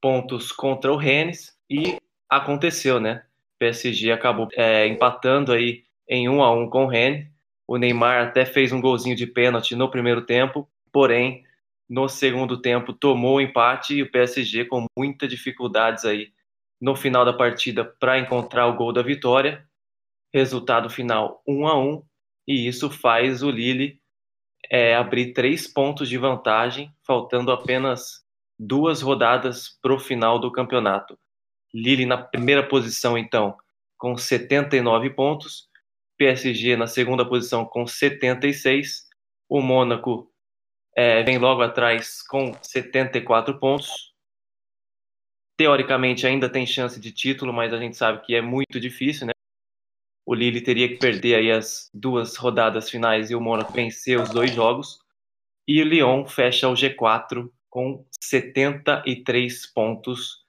pontos 0.00 0.52
contra 0.52 0.92
o 0.92 0.96
Rennes 0.96 1.52
e 1.68 1.98
aconteceu, 2.28 3.00
né? 3.00 3.24
PSG 3.58 4.12
acabou 4.12 4.48
é, 4.52 4.86
empatando 4.86 5.52
aí 5.52 5.84
em 6.08 6.28
um 6.28 6.42
a 6.42 6.52
um 6.52 6.68
com 6.68 6.84
o 6.84 6.88
Rennes. 6.88 7.26
O 7.66 7.76
Neymar 7.76 8.28
até 8.28 8.44
fez 8.44 8.72
um 8.72 8.80
golzinho 8.80 9.16
de 9.16 9.26
pênalti 9.26 9.74
no 9.74 9.90
primeiro 9.90 10.26
tempo, 10.26 10.68
porém 10.92 11.42
no 11.88 12.08
segundo 12.08 12.60
tempo 12.60 12.92
tomou 12.92 13.36
o 13.36 13.40
empate 13.40 13.94
e 13.94 14.02
o 14.02 14.10
PSG 14.10 14.66
com 14.66 14.86
muitas 14.96 15.28
dificuldades 15.28 16.04
aí 16.04 16.32
no 16.80 16.94
final 16.94 17.24
da 17.24 17.32
partida 17.32 17.84
para 17.84 18.18
encontrar 18.18 18.66
o 18.66 18.76
gol 18.76 18.92
da 18.92 19.02
vitória. 19.02 19.66
Resultado 20.32 20.90
final 20.90 21.42
1 21.46 21.68
a 21.68 21.78
1 21.78 22.02
e 22.46 22.66
isso 22.66 22.90
faz 22.90 23.42
o 23.42 23.50
Lille 23.50 24.00
é, 24.70 24.94
abrir 24.94 25.32
três 25.32 25.66
pontos 25.66 26.08
de 26.08 26.18
vantagem, 26.18 26.92
faltando 27.06 27.52
apenas 27.52 28.24
duas 28.58 29.02
rodadas 29.02 29.78
para 29.80 29.94
o 29.94 29.98
final 29.98 30.38
do 30.38 30.50
campeonato. 30.50 31.18
Lille 31.74 32.06
na 32.06 32.16
primeira 32.16 32.66
posição, 32.66 33.18
então, 33.18 33.56
com 33.98 34.16
79 34.16 35.10
pontos, 35.10 35.68
PSG 36.16 36.76
na 36.76 36.86
segunda 36.86 37.28
posição 37.28 37.64
com 37.64 37.86
76, 37.86 39.08
o 39.48 39.60
Mônaco 39.60 40.30
é, 40.96 41.22
vem 41.24 41.38
logo 41.38 41.62
atrás 41.62 42.22
com 42.22 42.52
74 42.62 43.58
pontos. 43.58 44.14
Teoricamente 45.56 46.26
ainda 46.26 46.48
tem 46.48 46.66
chance 46.66 47.00
de 47.00 47.12
título, 47.12 47.52
mas 47.52 47.72
a 47.72 47.78
gente 47.78 47.96
sabe 47.96 48.24
que 48.24 48.34
é 48.34 48.40
muito 48.40 48.78
difícil, 48.78 49.26
né? 49.26 49.32
O 50.26 50.34
Lille 50.34 50.60
teria 50.60 50.88
que 50.88 50.96
perder 50.96 51.34
aí 51.34 51.50
as 51.50 51.90
duas 51.92 52.36
rodadas 52.36 52.88
finais 52.88 53.30
e 53.30 53.34
o 53.34 53.40
Mônaco 53.40 53.72
vencer 53.72 54.18
os 54.18 54.30
dois 54.30 54.52
jogos. 54.52 54.98
E 55.68 55.82
o 55.82 55.84
Lyon 55.84 56.26
fecha 56.26 56.68
o 56.68 56.74
G4 56.74 57.50
com 57.68 58.06
73 58.20 59.66
pontos. 59.72 60.43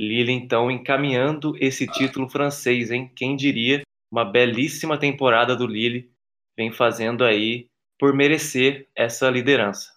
Lille, 0.00 0.32
então, 0.32 0.70
encaminhando 0.70 1.54
esse 1.60 1.86
título 1.86 2.26
francês, 2.26 2.90
hein? 2.90 3.12
Quem 3.14 3.36
diria? 3.36 3.82
Uma 4.10 4.24
belíssima 4.24 4.98
temporada 4.98 5.54
do 5.54 5.66
Lille 5.66 6.10
vem 6.56 6.72
fazendo 6.72 7.22
aí 7.22 7.68
por 7.98 8.14
merecer 8.14 8.88
essa 8.96 9.28
liderança. 9.28 9.92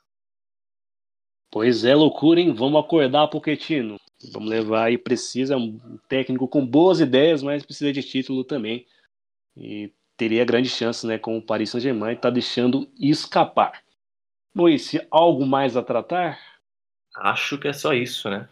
Pois 1.49 1.85
é, 1.85 1.95
loucura, 1.95 2.41
hein? 2.41 2.53
Vamos 2.53 2.83
acordar, 2.83 3.29
Pochettino. 3.29 3.95
Vamos 4.33 4.49
levar 4.49 4.87
aí, 4.87 4.97
precisa 4.97 5.55
um 5.55 5.97
técnico 6.09 6.49
com 6.49 6.67
boas 6.67 6.99
ideias, 6.99 7.41
mas 7.41 7.65
precisa 7.65 7.93
de 7.93 8.03
título 8.03 8.43
também 8.43 8.85
e 9.55 9.89
teria 10.17 10.43
grande 10.43 10.67
chance 10.67 11.07
né, 11.07 11.17
com 11.17 11.37
o 11.37 11.41
Paris 11.41 11.69
Saint-Germain, 11.69 12.15
está 12.15 12.29
deixando 12.29 12.91
escapar. 12.99 13.81
Moisés, 14.53 15.07
algo 15.09 15.45
mais 15.45 15.77
a 15.77 15.81
tratar? 15.81 16.37
Acho 17.15 17.57
que 17.57 17.69
é 17.69 17.73
só 17.73 17.93
isso, 17.93 18.29
né? 18.29 18.49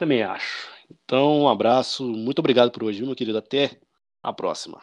Também 0.00 0.22
acho. 0.22 0.66
Então, 0.90 1.42
um 1.42 1.48
abraço, 1.48 2.02
muito 2.02 2.38
obrigado 2.38 2.70
por 2.70 2.84
hoje, 2.84 3.04
meu 3.04 3.14
querido. 3.14 3.36
Até 3.36 3.78
a 4.22 4.32
próxima. 4.32 4.80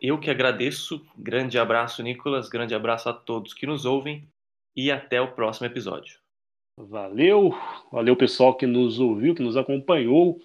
Eu 0.00 0.20
que 0.20 0.30
agradeço. 0.30 1.04
Grande 1.18 1.58
abraço, 1.58 2.04
Nicolas. 2.04 2.48
Grande 2.48 2.72
abraço 2.72 3.08
a 3.08 3.12
todos 3.12 3.52
que 3.52 3.66
nos 3.66 3.84
ouvem 3.84 4.28
e 4.76 4.92
até 4.92 5.20
o 5.20 5.34
próximo 5.34 5.66
episódio. 5.66 6.20
Valeu, 6.78 7.50
valeu 7.90 8.14
pessoal 8.14 8.56
que 8.56 8.64
nos 8.64 9.00
ouviu, 9.00 9.34
que 9.34 9.42
nos 9.42 9.56
acompanhou. 9.56 10.40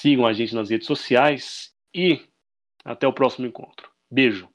Sigam 0.00 0.26
a 0.26 0.32
gente 0.32 0.52
nas 0.52 0.68
redes 0.68 0.88
sociais 0.88 1.72
e 1.94 2.26
até 2.84 3.06
o 3.06 3.12
próximo 3.12 3.46
encontro. 3.46 3.88
Beijo. 4.10 4.51